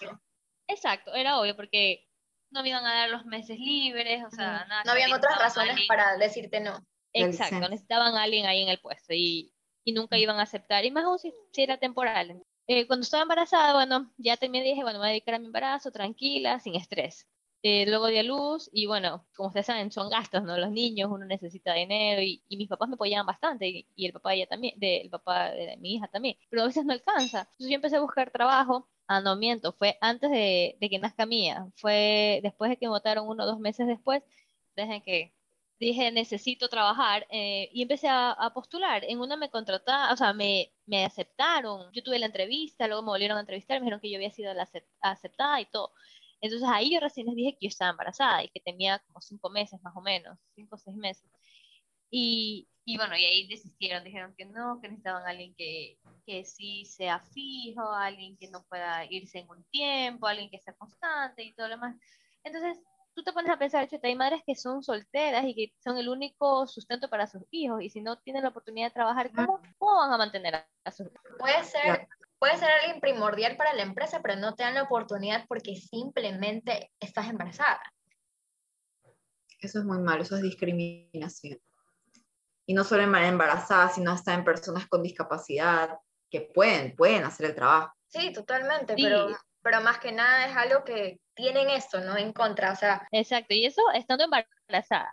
Exacto, 0.66 1.14
era 1.14 1.38
obvio 1.38 1.54
porque 1.54 2.08
no 2.50 2.64
me 2.64 2.70
iban 2.70 2.84
a 2.84 2.92
dar 2.92 3.10
los 3.10 3.24
meses 3.24 3.56
libres, 3.56 4.24
o 4.24 4.30
sea, 4.30 4.64
nada. 4.64 4.82
No 4.84 4.90
habían 4.90 5.12
otras 5.12 5.38
razones 5.38 5.78
para 5.86 6.16
decirte 6.16 6.58
no. 6.58 6.84
Exacto, 7.12 7.68
necesitaban 7.68 8.16
a 8.16 8.24
alguien 8.24 8.46
ahí 8.46 8.62
en 8.62 8.68
el 8.68 8.80
puesto 8.80 9.14
y, 9.14 9.54
y 9.84 9.92
nunca 9.92 10.18
iban 10.18 10.40
a 10.40 10.42
aceptar, 10.42 10.84
y 10.84 10.90
más 10.90 11.04
aún 11.04 11.20
si, 11.20 11.32
era 11.56 11.78
temporal. 11.78 12.42
Eh, 12.66 12.88
cuando 12.88 13.04
estaba 13.04 13.22
embarazada, 13.22 13.74
bueno, 13.74 14.12
ya 14.16 14.36
terminé 14.36 14.66
y 14.66 14.70
dije, 14.70 14.82
bueno, 14.82 14.98
me 14.98 15.04
voy 15.04 15.08
a 15.10 15.10
dedicar 15.10 15.36
a 15.36 15.38
mi 15.38 15.46
embarazo, 15.46 15.92
tranquila, 15.92 16.58
sin 16.58 16.74
estrés. 16.74 17.28
Eh, 17.68 17.84
luego 17.88 18.06
di 18.06 18.18
a 18.18 18.22
luz 18.22 18.70
y 18.72 18.86
bueno, 18.86 19.26
como 19.34 19.48
ustedes 19.48 19.66
saben, 19.66 19.90
son 19.90 20.08
gastos, 20.08 20.44
¿no? 20.44 20.56
Los 20.56 20.70
niños, 20.70 21.10
uno 21.10 21.24
necesita 21.26 21.74
dinero 21.74 22.22
y, 22.22 22.40
mis 22.56 22.68
papás 22.68 22.88
me 22.88 22.94
apoyaban 22.94 23.26
bastante 23.26 23.66
y, 23.96 24.06
el 24.06 24.12
papá 24.12 24.34
ella 24.34 24.46
también, 24.46 24.78
de, 24.78 24.98
el 24.98 25.10
papá 25.10 25.50
de, 25.50 25.76
mi 25.78 25.94
hija 25.96 26.06
también, 26.06 26.36
pero 26.48 26.62
a 26.62 26.66
veces 26.66 26.84
no 26.84 26.92
alcanza. 26.92 27.40
Entonces 27.40 27.68
yo 27.68 27.74
empecé 27.74 27.96
a 27.96 28.00
buscar 28.00 28.30
trabajo, 28.30 28.88
ah, 29.08 29.20
no 29.20 29.34
miento, 29.34 29.72
fue 29.72 29.98
antes 30.00 30.30
de, 30.30 30.78
que 30.78 30.98
nazca 31.00 31.26
mía, 31.26 31.66
fue 31.74 32.38
después 32.44 32.70
de 32.70 32.76
que 32.76 32.86
votaron 32.86 33.26
uno 33.26 33.42
o 33.42 33.46
dos 33.46 33.58
meses 33.58 33.88
después, 33.88 34.22
desde 34.76 35.02
que 35.02 35.34
dije 35.80 36.10
necesito 36.12 36.68
trabajar 36.68 37.26
eh, 37.30 37.68
y 37.72 37.82
empecé 37.82 38.08
a, 38.08 38.50
postular. 38.54 39.02
En 39.04 39.20
una 39.20 39.36
me 39.36 39.50
contrataron, 39.50 40.12
o 40.12 40.16
sea, 40.16 40.32
me, 40.32 40.72
me 40.86 41.04
aceptaron. 41.04 41.90
Yo 41.92 42.02
tuve 42.02 42.18
la 42.18 42.26
entrevista, 42.26 42.86
luego 42.86 43.02
me 43.02 43.08
volvieron 43.10 43.36
a 43.38 43.40
entrevistar, 43.40 43.78
me 43.80 43.84
dijeron 43.86 44.00
que 44.00 44.10
yo 44.10 44.16
había 44.18 44.30
sido 44.30 44.54
la 44.54 44.68
aceptada 45.00 45.60
y 45.60 45.66
todo. 45.66 45.92
Entonces 46.40 46.68
ahí 46.70 46.92
yo 46.92 47.00
recién 47.00 47.26
les 47.26 47.36
dije 47.36 47.52
que 47.52 47.66
yo 47.66 47.68
estaba 47.68 47.92
embarazada 47.92 48.44
y 48.44 48.48
que 48.48 48.60
tenía 48.60 48.98
como 49.06 49.20
cinco 49.20 49.50
meses 49.50 49.80
más 49.82 49.96
o 49.96 50.00
menos, 50.00 50.38
cinco 50.54 50.76
o 50.76 50.78
seis 50.78 50.96
meses. 50.96 51.28
Y, 52.10 52.68
y 52.84 52.96
bueno, 52.96 53.16
y 53.16 53.24
ahí 53.24 53.48
desistieron, 53.48 54.04
dijeron 54.04 54.34
que 54.36 54.44
no, 54.44 54.80
que 54.80 54.88
necesitaban 54.88 55.26
a 55.26 55.30
alguien 55.30 55.54
que, 55.56 55.98
que 56.24 56.44
sí 56.44 56.84
sea 56.84 57.20
fijo, 57.20 57.82
alguien 57.90 58.36
que 58.36 58.48
no 58.48 58.64
pueda 58.68 59.04
irse 59.10 59.40
en 59.40 59.50
un 59.50 59.64
tiempo, 59.64 60.26
alguien 60.26 60.50
que 60.50 60.60
sea 60.60 60.74
constante 60.74 61.42
y 61.42 61.52
todo 61.54 61.68
lo 61.68 61.74
demás. 61.74 61.96
Entonces, 62.44 62.78
tú 63.14 63.24
te 63.24 63.32
pones 63.32 63.50
a 63.50 63.58
pensar, 63.58 63.88
que 63.88 63.98
hay 64.02 64.14
madres 64.14 64.42
que 64.46 64.54
son 64.54 64.82
solteras 64.82 65.44
y 65.46 65.54
que 65.54 65.72
son 65.82 65.96
el 65.96 66.08
único 66.08 66.66
sustento 66.66 67.08
para 67.08 67.26
sus 67.26 67.42
hijos 67.50 67.82
y 67.82 67.88
si 67.90 68.02
no 68.02 68.18
tienen 68.18 68.42
la 68.42 68.50
oportunidad 68.50 68.88
de 68.88 68.94
trabajar, 68.94 69.32
¿cómo, 69.34 69.60
cómo 69.78 69.96
van 69.96 70.12
a 70.12 70.18
mantener 70.18 70.54
a 70.54 70.90
sus 70.92 71.06
hijos? 71.06 71.20
Puede 71.38 71.64
ser, 71.64 72.06
puede 72.38 72.56
ser 72.58 72.70
alguien 72.70 73.00
primordial 73.00 73.56
para 73.56 73.74
la 73.74 73.82
empresa, 73.82 74.20
pero 74.22 74.36
no 74.36 74.54
te 74.54 74.62
dan 74.62 74.74
la 74.74 74.82
oportunidad 74.82 75.44
porque 75.48 75.76
simplemente 75.76 76.90
estás 77.00 77.28
embarazada. 77.28 77.80
Eso 79.58 79.78
es 79.78 79.84
muy 79.84 79.98
malo, 79.98 80.22
eso 80.22 80.36
es 80.36 80.42
discriminación 80.42 81.58
y 82.66 82.74
no 82.74 82.84
solo 82.84 83.04
en 83.04 83.14
embarazadas, 83.14 83.94
sino 83.94 84.10
hasta 84.10 84.34
en 84.34 84.44
personas 84.44 84.86
con 84.88 85.02
discapacidad 85.02 85.98
que 86.28 86.40
pueden, 86.40 86.94
pueden 86.96 87.24
hacer 87.24 87.46
el 87.46 87.54
trabajo. 87.54 87.94
Sí, 88.08 88.32
totalmente, 88.32 88.94
Pero, 88.96 89.28
pero 89.62 89.80
más 89.80 89.98
que 89.98 90.12
nada 90.12 90.46
es 90.46 90.56
algo 90.56 90.84
que 90.84 91.20
tienen 91.34 91.70
esto, 91.70 92.00
¿no? 92.00 92.16
En 92.16 92.32
contra, 92.32 92.72
o 92.72 92.76
sea. 92.76 93.06
Exacto, 93.12 93.54
y 93.54 93.64
eso 93.64 93.82
estando 93.94 94.24
embarazada. 94.24 94.55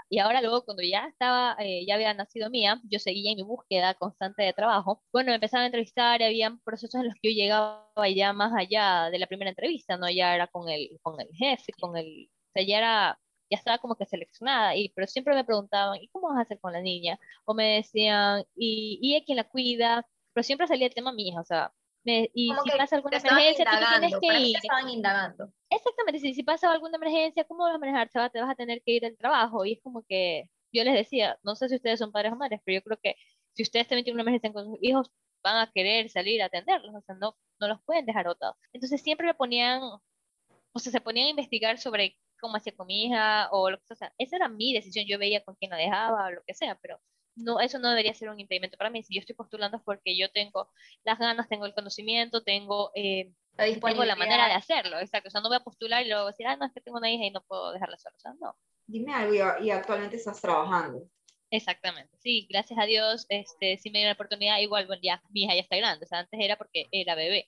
Y 0.10 0.20
ahora 0.20 0.42
luego 0.42 0.64
cuando 0.66 0.84
ya 0.84 1.06
estaba, 1.08 1.56
eh, 1.60 1.86
ya 1.86 1.96
había 1.96 2.14
nacido 2.14 2.50
mía, 2.50 2.82
yo 2.90 3.00
seguía 3.00 3.32
en 3.32 3.38
mi 3.38 3.44
búsqueda 3.44 3.94
constante 3.96 4.44
de 4.44 4.54
trabajo. 4.54 5.04
Bueno, 5.12 5.30
me 5.30 5.36
empezaban 5.36 5.64
a 5.64 5.68
entrevistar 5.68 6.22
y 6.22 6.26
había 6.26 6.58
procesos 6.64 7.02
en 7.02 7.08
los 7.08 7.16
que 7.22 7.34
yo 7.34 7.42
llegaba 7.42 8.10
ya 8.16 8.34
más 8.34 8.54
allá 8.58 9.10
de 9.12 9.20
la 9.20 9.28
primera 9.28 9.50
entrevista, 9.50 9.98
¿no? 9.98 10.10
Ya 10.10 10.36
era 10.36 10.48
con 10.48 10.70
el, 10.70 11.00
con 11.02 11.20
el 11.20 11.30
jefe, 11.34 11.74
con 11.80 11.98
el, 11.98 12.30
o 12.30 12.52
sea, 12.54 12.64
ya 12.64 12.78
era 12.78 13.20
ya 13.52 13.58
estaba 13.58 13.78
como 13.78 13.96
que 13.96 14.06
seleccionada, 14.06 14.76
y, 14.76 14.90
pero 14.90 15.06
siempre 15.06 15.36
me 15.36 15.44
preguntaban, 15.44 16.02
¿y 16.02 16.08
cómo 16.10 16.30
vas 16.30 16.40
a 16.40 16.42
hacer 16.42 16.60
con 16.60 16.74
la 16.74 16.82
niña? 16.82 17.20
O 17.46 17.54
me 17.54 17.76
decían, 17.76 18.44
¿y, 18.56 18.98
y 19.02 19.16
es 19.16 19.24
quien 19.26 19.38
la 19.38 19.44
cuida? 19.44 20.08
Pero 20.34 20.44
siempre 20.44 20.68
salía 20.68 20.88
el 20.88 20.94
tema 20.94 21.14
mía, 21.14 21.40
o 21.40 21.46
sea, 21.46 21.72
me, 22.04 22.30
y 22.34 22.52
si 22.64 22.78
pasa 22.78 22.98
alguna 22.98 23.18
emergencia, 23.18 23.66
tú 23.66 23.78
tienes 24.00 24.20
que 24.20 24.40
ir. 24.40 24.58
Estaban 24.58 24.90
indagando. 24.90 25.52
Exactamente, 25.76 26.20
si, 26.20 26.34
si 26.34 26.44
pasa 26.44 26.72
alguna 26.72 26.98
emergencia, 26.98 27.46
¿cómo 27.46 27.64
vas 27.64 27.76
a 27.76 27.78
manejar? 27.80 28.10
Te 28.10 28.20
vas, 28.20 28.32
te 28.32 28.40
vas 28.42 28.50
a 28.52 28.56
tener 28.56 28.82
que 28.84 28.92
ir 28.94 29.06
al 29.06 29.18
trabajo, 29.18 29.66
y 29.66 29.74
es 29.74 29.80
como 29.82 30.04
que 30.08 30.46
yo 30.72 30.84
les 30.84 30.94
decía, 30.94 31.38
no 31.44 31.56
sé 31.56 31.70
si 31.70 31.76
ustedes 31.76 32.00
son 32.00 32.12
padres 32.12 32.34
o 32.34 32.36
madres, 32.36 32.60
pero 32.66 32.76
yo 32.80 32.84
creo 32.84 33.00
que 33.02 33.16
si 33.54 33.64
ustedes 33.64 33.88
también 33.88 34.04
tienen 34.06 34.18
una 34.22 34.24
emergencia 34.30 34.54
con 34.54 34.66
sus 34.66 34.78
hijos, 34.82 35.12
van 35.44 35.58
a 35.58 35.72
querer 35.72 36.10
salir 36.10 36.42
a 36.42 36.46
atenderlos, 36.46 36.94
o 36.96 37.02
sea, 37.02 37.16
no, 37.16 37.38
no 37.60 37.68
los 37.68 37.82
pueden 37.84 38.06
dejar 38.06 38.26
botados. 38.28 38.56
Entonces 38.74 39.02
siempre 39.02 39.26
me 39.28 39.34
ponían, 39.34 39.82
o 39.84 40.80
sea, 40.80 40.92
se 40.92 41.02
ponían 41.02 41.28
a 41.28 41.30
investigar 41.32 41.78
sobre 41.80 42.18
cómo 42.40 42.58
hacía 42.58 42.76
con 42.76 42.88
mi 42.88 43.06
hija 43.06 43.50
o 43.52 43.70
lo 43.70 43.80
que 43.80 43.96
sea. 43.96 44.14
Esa 44.18 44.36
era 44.38 44.50
mi 44.50 44.74
decisión, 44.74 45.06
yo 45.08 45.18
veía 45.20 45.44
con 45.44 45.56
quién 45.56 45.72
la 45.72 45.78
dejaba 45.78 46.28
o 46.28 46.32
lo 46.32 46.44
que 46.46 46.54
sea, 46.54 46.76
pero 46.82 47.00
no, 47.36 47.60
eso 47.60 47.80
no 47.80 47.90
debería 47.90 48.14
ser 48.14 48.30
un 48.30 48.40
impedimento 48.40 48.78
para 48.78 48.90
mí. 48.90 49.04
Si 49.04 49.14
yo 49.16 49.20
estoy 49.22 49.36
postulando 49.36 49.78
es 49.78 49.84
porque 49.84 50.18
yo 50.18 50.32
tengo 50.32 50.72
las 51.04 51.20
ganas, 51.20 51.48
tengo 51.50 51.66
el 51.66 51.74
conocimiento, 51.74 52.44
tengo, 52.44 52.92
eh, 52.96 53.34
la, 53.58 53.66
tengo 53.66 54.06
la 54.06 54.16
manera 54.16 54.48
de 54.48 54.54
hacerlo, 54.54 55.00
exacto. 55.00 55.28
O 55.30 55.32
sea, 55.32 55.42
no 55.42 55.50
voy 55.50 55.58
a 55.58 55.64
postular 55.64 56.06
y 56.06 56.10
luego 56.10 56.28
decir, 56.28 56.48
ah, 56.48 56.56
no, 56.56 56.66
es 56.66 56.74
que 56.74 56.82
tengo 56.82 56.98
una 56.98 57.12
hija 57.12 57.26
y 57.26 57.32
no 57.32 57.44
puedo 57.44 57.72
dejarla 57.72 57.98
sola. 57.98 58.16
O 58.16 58.20
sea, 58.20 58.34
no. 58.40 58.56
Dime 58.86 59.14
algo, 59.14 59.64
y 59.64 59.70
actualmente 59.70 60.18
estás 60.18 60.42
trabajando. 60.42 61.08
Exactamente, 61.54 62.18
sí, 62.18 62.48
gracias 62.50 62.80
a 62.80 62.86
Dios, 62.86 63.28
este, 63.30 63.78
sí 63.78 63.92
me 63.92 64.00
dio 64.00 64.08
la 64.08 64.14
oportunidad, 64.14 64.58
igual, 64.58 64.88
bueno, 64.88 65.04
ya, 65.04 65.22
mi 65.30 65.44
hija 65.44 65.54
ya 65.54 65.62
está 65.62 65.76
grande, 65.76 66.04
o 66.04 66.08
sea, 66.08 66.18
antes 66.18 66.40
era 66.42 66.58
porque 66.58 66.88
era 66.92 67.14
bebé, 67.14 67.48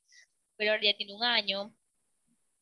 pero 0.58 0.74
ahora 0.74 0.84
ya 0.84 0.96
tiene 0.96 1.16
un 1.16 1.24
año, 1.24 1.74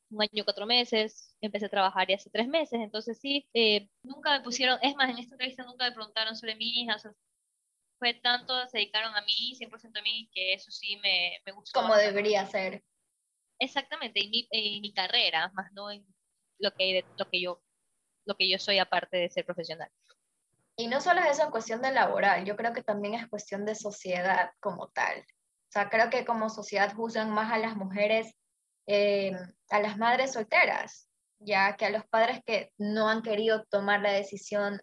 un 0.10 0.22
año, 0.22 0.46
cuatro 0.46 0.66
meses, 0.66 1.36
empecé 1.42 1.66
a 1.66 1.70
trabajar 1.70 2.10
y 2.10 2.14
hace 2.14 2.30
tres 2.30 2.48
meses, 2.48 2.80
entonces 2.80 3.20
sí, 3.20 3.46
eh, 3.54 3.90
nunca 4.04 4.38
me 4.38 4.42
pusieron, 4.42 4.80
es 4.82 4.96
más, 4.96 5.10
en 5.10 5.18
esta 5.18 5.34
entrevista 5.36 5.66
nunca 5.66 5.84
me 5.84 5.92
preguntaron 5.92 6.34
sobre 6.38 6.56
mi 6.56 6.82
hija, 6.82 6.96
fue 8.00 8.14
tanto, 8.14 8.54
se 8.70 8.78
dedicaron 8.78 9.14
a 9.14 9.22
mí, 9.24 9.54
100% 9.60 10.00
a 10.00 10.02
mí, 10.02 10.30
que 10.34 10.54
eso 10.54 10.72
sí 10.72 10.96
me, 11.04 11.40
me 11.46 11.52
gustó. 11.52 11.82
Como 11.82 11.94
debería 11.96 12.46
ser. 12.46 12.82
Exactamente, 13.64 14.24
en 14.24 14.30
mi, 14.30 14.48
en 14.52 14.82
mi 14.82 14.94
carrera, 14.94 15.52
más 15.54 15.72
no 15.74 15.90
en 15.90 16.06
lo 16.60 16.72
que, 16.74 17.06
lo, 17.18 17.30
que 17.30 17.42
yo, 17.42 17.62
lo 18.26 18.36
que 18.36 18.50
yo 18.50 18.60
soy 18.60 18.80
aparte 18.80 19.18
de 19.18 19.30
ser 19.30 19.46
profesional. 19.46 19.90
Y 20.76 20.88
no 20.88 21.02
solo 21.02 21.22
es 21.22 21.40
eso 21.40 21.52
cuestión 21.52 21.82
de 21.82 21.92
laboral, 21.92 22.46
yo 22.46 22.56
creo 22.56 22.74
que 22.74 22.84
también 22.84 23.14
es 23.14 23.28
cuestión 23.28 23.66
de 23.66 23.76
sociedad 23.76 24.52
como 24.60 24.90
tal. 24.90 25.20
O 25.20 25.72
sea, 25.72 25.90
creo 25.90 26.10
que 26.10 26.26
como 26.26 26.50
sociedad 26.50 26.94
juzgan 26.94 27.32
más 27.32 27.52
a 27.52 27.58
las 27.58 27.76
mujeres 27.76 28.36
eh, 28.86 29.32
a 29.70 29.80
las 29.80 29.98
madres 29.98 30.34
solteras, 30.34 31.10
ya 31.40 31.76
que 31.78 31.86
a 31.86 31.90
los 31.90 32.06
padres 32.06 32.42
que 32.46 32.74
no 32.78 33.08
han 33.08 33.22
querido 33.22 33.64
tomar 33.66 34.02
la 34.02 34.12
decisión 34.12 34.82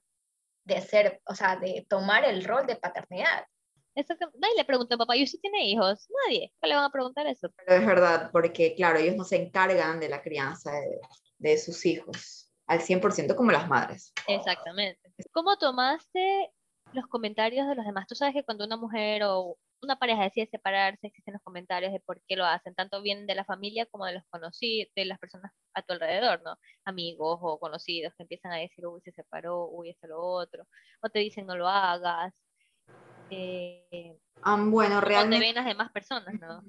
de 0.65 0.81
ser, 0.81 1.21
o 1.27 1.35
sea, 1.35 1.57
de 1.57 1.87
tomar 1.89 2.25
el 2.25 2.45
rol 2.45 2.67
de 2.67 2.77
paternidad. 2.77 3.45
Nadie 3.95 4.57
le 4.57 4.65
pregunta 4.65 4.95
a 4.95 4.99
papá, 4.99 5.17
¿y 5.17 5.25
usted 5.25 5.39
tiene 5.41 5.69
hijos? 5.69 6.09
Nadie. 6.27 6.53
¿Qué 6.61 6.69
le 6.69 6.75
van 6.75 6.85
a 6.85 6.91
preguntar 6.91 7.27
eso? 7.27 7.49
Pero 7.57 7.81
es 7.81 7.87
verdad, 7.87 8.31
porque 8.33 8.75
claro, 8.75 8.99
ellos 8.99 9.17
no 9.17 9.25
se 9.25 9.37
encargan 9.37 10.01
de 10.01 10.09
la 10.09 10.23
crianza 10.23 10.73
de, 10.73 11.01
de 11.39 11.59
sus 11.59 11.85
hijos 11.87 12.53
al 12.67 12.81
100% 12.81 13.35
como 13.35 13.51
las 13.51 13.69
madres. 13.69 14.13
Exactamente. 14.29 15.01
¿Cómo 15.33 15.57
tomaste 15.59 16.53
los 16.93 17.07
comentarios 17.07 17.67
de 17.67 17.75
los 17.75 17.85
demás? 17.85 18.07
Tú 18.07 18.15
sabes 18.15 18.35
que 18.35 18.45
cuando 18.45 18.65
una 18.65 18.77
mujer 18.77 19.25
o 19.25 19.59
una 19.83 19.99
pareja 19.99 20.25
decide 20.25 20.47
separarse, 20.47 21.07
existen 21.07 21.35
los 21.35 21.43
comentarios 21.43 21.93
de 21.93 22.01
por 22.01 22.23
qué 22.29 22.37
lo 22.37 22.45
hacen, 22.45 22.75
tanto 22.75 23.03
bien 23.03 23.27
de 23.27 23.35
la 23.35 23.45
familia 23.45 23.87
como 23.87 24.07
de 24.07 24.15
los 24.15 24.23
conocidos, 24.31 24.93
de 24.95 25.05
las 25.05 25.19
personas 25.19 25.53
a 25.75 25.83
tu 25.83 25.95
alrededor, 25.95 26.43
¿no? 26.45 26.57
Amigos 26.85 27.39
o 27.43 27.59
conocidos 27.59 28.13
que 28.17 28.25
empiezan 28.25 28.53
a 28.53 28.57
decir, 28.57 28.87
uy, 28.87 29.01
se 29.03 29.13
separó, 29.13 29.69
uy, 29.69 29.91
esto 29.91 30.07
lo 30.07 30.21
otro, 30.21 30.65
o 31.03 31.09
te 31.09 31.21
dicen, 31.21 31.47
no 31.47 31.57
lo 31.57 31.69
hagas. 31.69 32.35
Eh, 33.31 34.17
bueno, 34.43 35.01
realmente. 35.01 35.45
Te 35.45 35.49
ven 35.49 35.55
las 35.55 35.67
demás 35.67 35.91
personas, 35.93 36.35
¿no? 36.41 36.65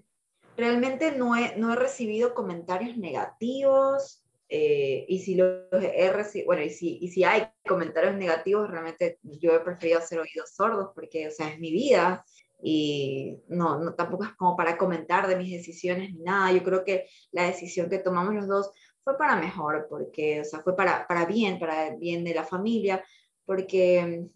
Realmente 0.57 1.11
no 1.13 1.35
he, 1.35 1.55
no 1.57 1.73
he 1.73 1.75
recibido 1.75 2.33
comentarios 2.33 2.97
negativos. 2.97 4.23
Eh, 4.53 5.05
y 5.07 5.19
si 5.19 5.35
lo 5.35 5.71
he 5.71 6.11
recibido, 6.11 6.47
bueno, 6.47 6.61
y 6.61 6.69
si, 6.69 6.97
y 7.01 7.07
si 7.07 7.23
hay 7.23 7.47
comentarios 7.65 8.15
negativos, 8.15 8.69
realmente 8.69 9.17
yo 9.23 9.53
he 9.53 9.61
preferido 9.61 9.99
hacer 9.99 10.19
oídos 10.19 10.53
sordos 10.53 10.89
porque, 10.93 11.29
o 11.29 11.31
sea, 11.31 11.47
es 11.47 11.57
mi 11.57 11.71
vida 11.71 12.25
y 12.61 13.39
no, 13.47 13.79
no, 13.79 13.93
tampoco 13.93 14.25
es 14.25 14.31
como 14.31 14.57
para 14.57 14.77
comentar 14.77 15.27
de 15.27 15.37
mis 15.37 15.51
decisiones 15.51 16.13
ni 16.13 16.19
nada. 16.19 16.51
Yo 16.51 16.63
creo 16.63 16.83
que 16.83 17.07
la 17.31 17.43
decisión 17.43 17.89
que 17.89 17.99
tomamos 17.99 18.35
los 18.35 18.47
dos 18.47 18.71
fue 19.03 19.17
para 19.17 19.35
mejor, 19.35 19.87
porque, 19.89 20.41
o 20.41 20.43
sea, 20.43 20.59
fue 20.59 20.75
para, 20.75 21.07
para 21.07 21.25
bien, 21.25 21.57
para 21.57 21.87
el 21.87 21.97
bien 21.97 22.23
de 22.23 22.35
la 22.35 22.43
familia, 22.43 23.03
porque 23.45 24.27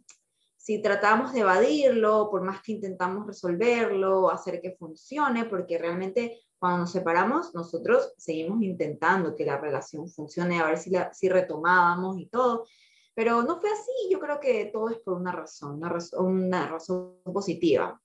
si 0.65 0.81
tratamos 0.81 1.31
de 1.31 1.41
evadirlo, 1.41 2.27
por 2.31 2.41
más 2.41 2.59
que 2.63 2.71
intentamos 2.71 3.27
resolverlo, 3.27 4.31
hacer 4.31 4.59
que 4.59 4.71
funcione, 4.71 5.45
porque 5.45 5.77
realmente 5.77 6.41
cuando 6.57 6.79
nos 6.79 6.91
separamos, 6.91 7.53
nosotros 7.53 8.15
seguimos 8.17 8.63
intentando 8.63 9.35
que 9.35 9.45
la 9.45 9.59
relación 9.59 10.09
funcione, 10.09 10.59
a 10.59 10.65
ver 10.65 10.79
si, 10.79 10.89
la, 10.89 11.13
si 11.13 11.29
retomábamos 11.29 12.17
y 12.17 12.25
todo, 12.25 12.65
pero 13.13 13.43
no 13.43 13.61
fue 13.61 13.69
así, 13.69 13.91
yo 14.09 14.19
creo 14.19 14.39
que 14.39 14.71
todo 14.73 14.89
es 14.89 14.97
por 14.97 15.13
una 15.13 15.31
razón, 15.31 15.75
una 15.75 15.89
razón, 15.89 16.25
una 16.25 16.67
razón 16.67 17.21
positiva. 17.25 18.01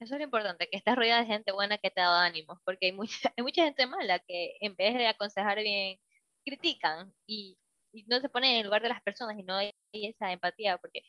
Eso 0.00 0.14
es 0.14 0.18
lo 0.18 0.24
importante, 0.24 0.66
que 0.70 0.78
estés 0.78 0.96
rodeada 0.96 1.20
de 1.20 1.26
gente 1.26 1.52
buena 1.52 1.76
que 1.76 1.90
te 1.90 2.00
da 2.00 2.24
ánimos, 2.24 2.58
porque 2.64 2.86
hay 2.86 2.92
mucha, 2.92 3.30
hay 3.36 3.44
mucha 3.44 3.64
gente 3.64 3.86
mala 3.86 4.18
que 4.20 4.56
en 4.62 4.74
vez 4.76 4.94
de 4.94 5.08
aconsejar 5.08 5.58
bien, 5.58 5.98
critican 6.42 7.12
y, 7.26 7.58
y 7.92 8.04
no 8.04 8.18
se 8.20 8.30
ponen 8.30 8.52
en 8.52 8.60
el 8.60 8.64
lugar 8.64 8.80
de 8.80 8.88
las 8.88 9.02
personas 9.02 9.38
y 9.38 9.42
no 9.42 9.56
hay 9.56 9.74
esa 9.92 10.32
empatía, 10.32 10.78
porque 10.78 11.02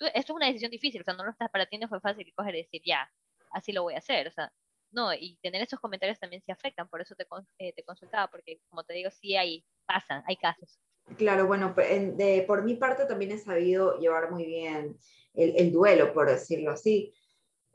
esto 0.00 0.06
es 0.14 0.30
una 0.30 0.46
decisión 0.46 0.70
difícil, 0.70 1.00
o 1.00 1.04
sea, 1.04 1.14
no 1.14 1.24
lo 1.24 1.30
estás 1.30 1.50
para 1.50 1.66
ti, 1.66 1.78
no 1.78 1.88
fue 1.88 2.00
fácil 2.00 2.32
coger 2.34 2.54
y 2.56 2.62
decir, 2.62 2.82
ya, 2.84 3.10
así 3.52 3.72
lo 3.72 3.82
voy 3.82 3.94
a 3.94 3.98
hacer, 3.98 4.28
o 4.28 4.30
sea, 4.30 4.52
no, 4.90 5.12
y 5.12 5.36
tener 5.42 5.62
esos 5.62 5.80
comentarios 5.80 6.18
también 6.18 6.42
se 6.42 6.52
afectan, 6.52 6.88
por 6.88 7.00
eso 7.00 7.14
te, 7.14 7.26
eh, 7.58 7.72
te 7.72 7.82
consultaba, 7.82 8.28
porque 8.28 8.60
como 8.68 8.84
te 8.84 8.94
digo, 8.94 9.10
sí 9.10 9.36
hay, 9.36 9.64
pasan, 9.86 10.22
hay 10.26 10.36
casos. 10.36 10.78
Claro, 11.18 11.46
bueno, 11.46 11.74
de, 11.74 12.44
por 12.46 12.62
mi 12.62 12.76
parte 12.76 13.04
también 13.04 13.32
he 13.32 13.38
sabido 13.38 13.98
llevar 13.98 14.30
muy 14.30 14.46
bien 14.46 14.98
el, 15.34 15.54
el 15.56 15.72
duelo, 15.72 16.14
por 16.14 16.30
decirlo 16.30 16.70
así. 16.70 17.12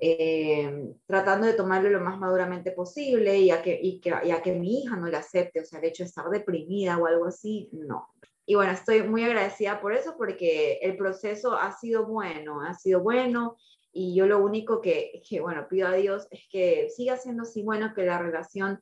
Eh, 0.02 0.94
tratando 1.06 1.46
de 1.46 1.54
tomarlo 1.54 1.90
lo 1.90 2.00
más 2.00 2.18
maduramente 2.18 2.72
posible 2.72 3.38
y 3.38 3.52
a, 3.52 3.62
que, 3.62 3.78
y, 3.82 4.00
que, 4.00 4.14
y 4.24 4.32
a 4.32 4.42
que 4.42 4.54
mi 4.54 4.80
hija 4.80 4.96
no 4.96 5.08
le 5.08 5.18
acepte, 5.18 5.60
o 5.60 5.66
sea, 5.66 5.80
el 5.80 5.86
hecho 5.86 6.04
de 6.04 6.08
estar 6.08 6.30
deprimida 6.30 6.98
o 6.98 7.06
algo 7.06 7.26
así, 7.26 7.70
no. 7.74 8.08
Y 8.50 8.56
bueno, 8.56 8.72
estoy 8.72 9.04
muy 9.04 9.24
agradecida 9.24 9.80
por 9.80 9.94
eso 9.94 10.18
porque 10.18 10.80
el 10.82 10.98
proceso 10.98 11.54
ha 11.56 11.72
sido 11.72 12.08
bueno, 12.08 12.62
ha 12.62 12.74
sido 12.74 13.00
bueno 13.00 13.58
y 13.94 14.16
yo 14.16 14.26
lo 14.26 14.40
único 14.40 14.82
que, 14.82 15.22
que 15.30 15.40
bueno, 15.40 15.68
pido 15.70 15.88
a 15.88 15.94
Dios 15.94 16.28
es 16.32 16.48
que 16.50 16.90
siga 16.90 17.16
siendo 17.18 17.44
así 17.44 17.62
bueno, 17.62 17.94
que 17.94 18.08
la 18.08 18.18
relación, 18.18 18.82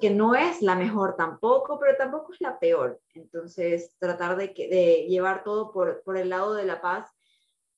que 0.00 0.10
no 0.10 0.36
es 0.36 0.62
la 0.62 0.76
mejor 0.76 1.16
tampoco, 1.16 1.80
pero 1.80 1.96
tampoco 1.96 2.32
es 2.32 2.40
la 2.40 2.60
peor. 2.60 3.00
Entonces, 3.14 3.96
tratar 3.98 4.36
de, 4.36 4.54
de 4.54 5.06
llevar 5.08 5.42
todo 5.42 5.72
por, 5.72 6.04
por 6.04 6.16
el 6.16 6.28
lado 6.28 6.54
de 6.54 6.64
la 6.64 6.80
paz, 6.80 7.10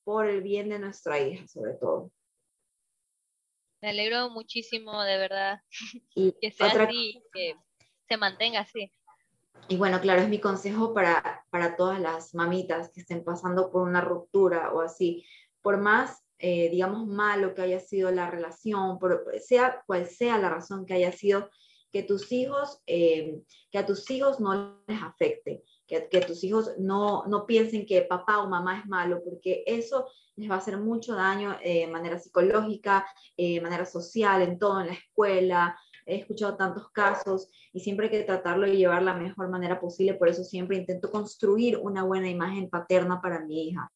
por 0.03 0.27
el 0.27 0.43
bien 0.43 0.69
de 0.69 0.77
nuestra 0.77 1.19
hija, 1.19 1.47
sobre 1.47 1.73
todo. 1.73 2.11
Me 3.81 3.89
alegro 3.89 4.29
muchísimo, 4.29 5.01
de 5.01 5.17
verdad, 5.17 5.59
que 6.39 6.51
sea 6.51 6.67
así, 6.67 7.23
que 7.33 7.55
se 8.07 8.17
mantenga 8.17 8.59
así. 8.59 8.91
Y 9.67 9.77
bueno, 9.77 9.99
claro, 10.01 10.21
es 10.21 10.29
mi 10.29 10.39
consejo 10.39 10.93
para, 10.93 11.45
para 11.49 11.75
todas 11.75 11.99
las 11.99 12.35
mamitas 12.35 12.91
que 12.91 12.99
estén 12.99 13.23
pasando 13.23 13.71
por 13.71 13.87
una 13.87 14.01
ruptura 14.01 14.73
o 14.73 14.81
así. 14.81 15.25
Por 15.61 15.77
más, 15.77 16.23
eh, 16.39 16.69
digamos, 16.69 17.07
malo 17.07 17.53
que 17.53 17.61
haya 17.61 17.79
sido 17.79 18.11
la 18.11 18.29
relación, 18.29 18.99
por, 18.99 19.25
sea 19.39 19.81
cual 19.87 20.05
sea 20.07 20.37
la 20.37 20.49
razón 20.49 20.85
que 20.85 20.93
haya 20.93 21.11
sido, 21.11 21.49
que 21.91 22.03
tus 22.03 22.31
hijos, 22.31 22.81
eh, 22.87 23.39
que 23.71 23.77
a 23.77 23.85
tus 23.85 24.09
hijos 24.11 24.39
no 24.39 24.83
les 24.87 25.01
afecte, 25.01 25.63
que, 25.87 26.01
tus 26.21 26.43
hijos 26.43 26.71
no, 26.79 27.23
no 27.27 27.45
piensen 27.45 27.85
que 27.85 28.01
papá 28.01 28.39
o 28.39 28.49
mamá 28.49 28.79
es 28.79 28.87
malo, 28.87 29.21
porque 29.23 29.63
eso 29.67 30.07
les 30.35 30.49
va 30.49 30.55
a 30.55 30.57
hacer 30.57 30.77
mucho 30.77 31.13
daño 31.13 31.55
eh, 31.63 31.85
de 31.85 31.87
manera 31.87 32.19
psicológica, 32.19 33.05
de 33.37 33.61
manera 33.61 33.85
social, 33.85 34.41
en 34.41 34.57
todo, 34.57 34.81
en 34.81 34.87
la 34.87 34.93
escuela, 34.93 35.79
he 36.05 36.17
escuchado 36.17 36.55
tantos 36.55 36.89
casos 36.91 37.49
y 37.71 37.79
siempre 37.79 38.07
hay 38.07 38.11
que 38.11 38.23
tratarlo 38.23 38.67
y 38.67 38.77
llevar 38.77 39.03
la 39.03 39.13
mejor 39.13 39.49
manera 39.49 39.79
posible, 39.79 40.13
por 40.13 40.29
eso 40.29 40.43
siempre 40.43 40.77
intento 40.77 41.11
construir 41.11 41.77
una 41.77 42.03
buena 42.03 42.29
imagen 42.29 42.69
paterna 42.69 43.21
para 43.21 43.39
mi 43.39 43.69
hija, 43.69 43.91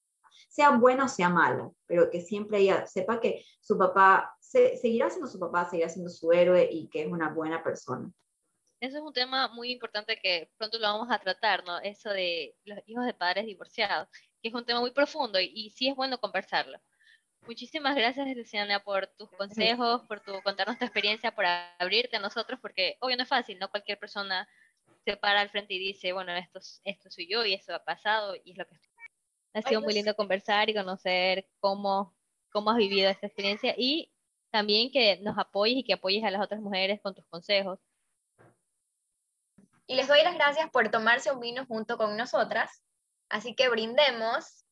sea 0.49 0.71
buena 0.71 1.05
o 1.05 1.09
sea 1.09 1.29
mala, 1.29 1.69
pero 1.85 2.09
que 2.09 2.21
siempre 2.21 2.59
ella 2.59 2.85
sepa 2.87 3.19
que 3.19 3.43
su 3.61 3.77
papá 3.77 4.35
seguirá 4.39 5.09
siendo 5.09 5.27
su 5.27 5.39
papá, 5.39 5.69
seguirá 5.69 5.89
siendo 5.89 6.09
su 6.09 6.31
héroe 6.31 6.67
y 6.71 6.87
que 6.89 7.03
es 7.03 7.11
una 7.11 7.29
buena 7.29 7.63
persona. 7.63 8.11
Eso 8.79 8.97
es 8.97 9.03
un 9.03 9.13
tema 9.13 9.47
muy 9.47 9.71
importante 9.71 10.19
que 10.21 10.51
pronto 10.57 10.77
lo 10.77 10.87
vamos 10.87 11.07
a 11.09 11.17
tratar, 11.17 11.63
¿no? 11.65 11.79
Eso 11.79 12.11
de 12.11 12.55
los 12.63 12.79
hijos 12.85 13.05
de 13.05 13.13
padres 13.13 13.47
divorciados, 13.47 14.07
que 14.41 14.49
es 14.49 14.53
un 14.53 14.65
tema 14.65 14.79
muy 14.79 14.91
profundo 14.91 15.39
y, 15.39 15.51
y 15.53 15.71
sí 15.71 15.87
es 15.87 15.95
bueno 15.95 16.19
conversarlo. 16.19 16.79
Muchísimas 17.47 17.95
gracias, 17.95 18.27
Luciana, 18.35 18.83
por 18.83 19.07
tus 19.07 19.31
consejos, 19.31 20.01
por 20.09 20.19
tu 20.19 20.41
contarnos 20.41 20.77
tu 20.77 20.83
experiencia, 20.83 21.33
por 21.33 21.45
abrirte 21.45 22.17
a 22.17 22.19
nosotros, 22.19 22.59
porque 22.61 22.97
obvio 22.99 23.15
no 23.15 23.23
es 23.23 23.29
fácil, 23.29 23.57
no 23.57 23.69
cualquier 23.69 23.97
persona 23.97 24.49
se 25.05 25.15
para 25.15 25.39
al 25.39 25.49
frente 25.49 25.73
y 25.73 25.79
dice, 25.79 26.11
bueno, 26.11 26.35
esto, 26.35 26.59
esto 26.83 27.09
soy 27.09 27.25
yo 27.29 27.45
y 27.45 27.53
eso 27.53 27.73
ha 27.73 27.85
pasado 27.85 28.35
y 28.43 28.51
es 28.51 28.57
lo 28.57 28.67
que 28.67 28.75
estoy. 28.75 28.91
Ha 29.53 29.61
sido 29.61 29.79
muy 29.79 29.93
lindo 29.93 30.13
conversar 30.13 30.69
y 30.69 30.73
conocer 30.73 31.47
cómo, 31.61 32.13
cómo 32.51 32.71
has 32.71 32.77
vivido 32.77 33.09
esta 33.09 33.27
experiencia 33.27 33.73
y 33.77 34.11
también 34.51 34.91
que 34.91 35.17
nos 35.21 35.37
apoyes 35.37 35.77
y 35.77 35.83
que 35.85 35.93
apoyes 35.93 36.25
a 36.25 36.31
las 36.31 36.41
otras 36.41 36.59
mujeres 36.59 36.99
con 37.01 37.15
tus 37.15 37.25
consejos. 37.27 37.79
Y 39.87 39.95
les 39.95 40.09
doy 40.09 40.21
las 40.21 40.35
gracias 40.35 40.69
por 40.69 40.91
tomarse 40.91 41.31
un 41.31 41.39
vino 41.39 41.65
junto 41.65 41.97
con 41.97 42.17
nosotras. 42.17 42.83
Así 43.29 43.55
que 43.55 43.69
brindemos. 43.69 44.65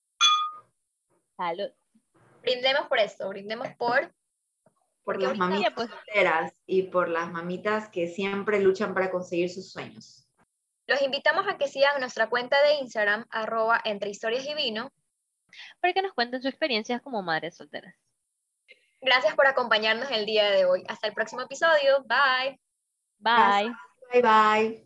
Salud 1.37 1.71
brindemos 2.45 2.87
por 2.87 2.99
esto, 2.99 3.27
brindemos 3.29 3.67
por... 3.77 4.13
Por 5.03 5.21
las 5.21 5.37
mamitas 5.37 5.73
pues, 5.75 5.89
y 6.65 6.83
por 6.83 7.09
las 7.09 7.31
mamitas 7.31 7.89
que 7.89 8.07
siempre 8.07 8.59
luchan 8.59 8.95
para 8.95 9.11
conseguir 9.11 9.51
sus 9.51 9.71
sueños. 9.71 10.27
Los 10.87 10.99
invitamos 11.03 11.45
a 11.47 11.57
que 11.57 11.67
sigan 11.67 11.99
nuestra 11.99 12.27
cuenta 12.27 12.59
de 12.63 12.75
Instagram, 12.75 13.25
arroba 13.29 13.79
entre 13.85 14.09
historias 14.09 14.47
y 14.47 14.55
vino, 14.55 14.91
para 15.79 15.93
que 15.93 16.01
nos 16.01 16.13
cuenten 16.13 16.41
sus 16.41 16.49
experiencias 16.49 17.03
como 17.03 17.21
madres 17.21 17.55
solteras. 17.55 17.95
Gracias 19.01 19.35
por 19.35 19.45
acompañarnos 19.45 20.09
el 20.09 20.25
día 20.25 20.49
de 20.49 20.65
hoy. 20.65 20.83
Hasta 20.87 21.07
el 21.07 21.13
próximo 21.13 21.41
episodio. 21.41 22.03
Bye. 22.05 22.59
Bye. 23.19 23.71
Bye 24.11 24.21
bye. 24.21 24.84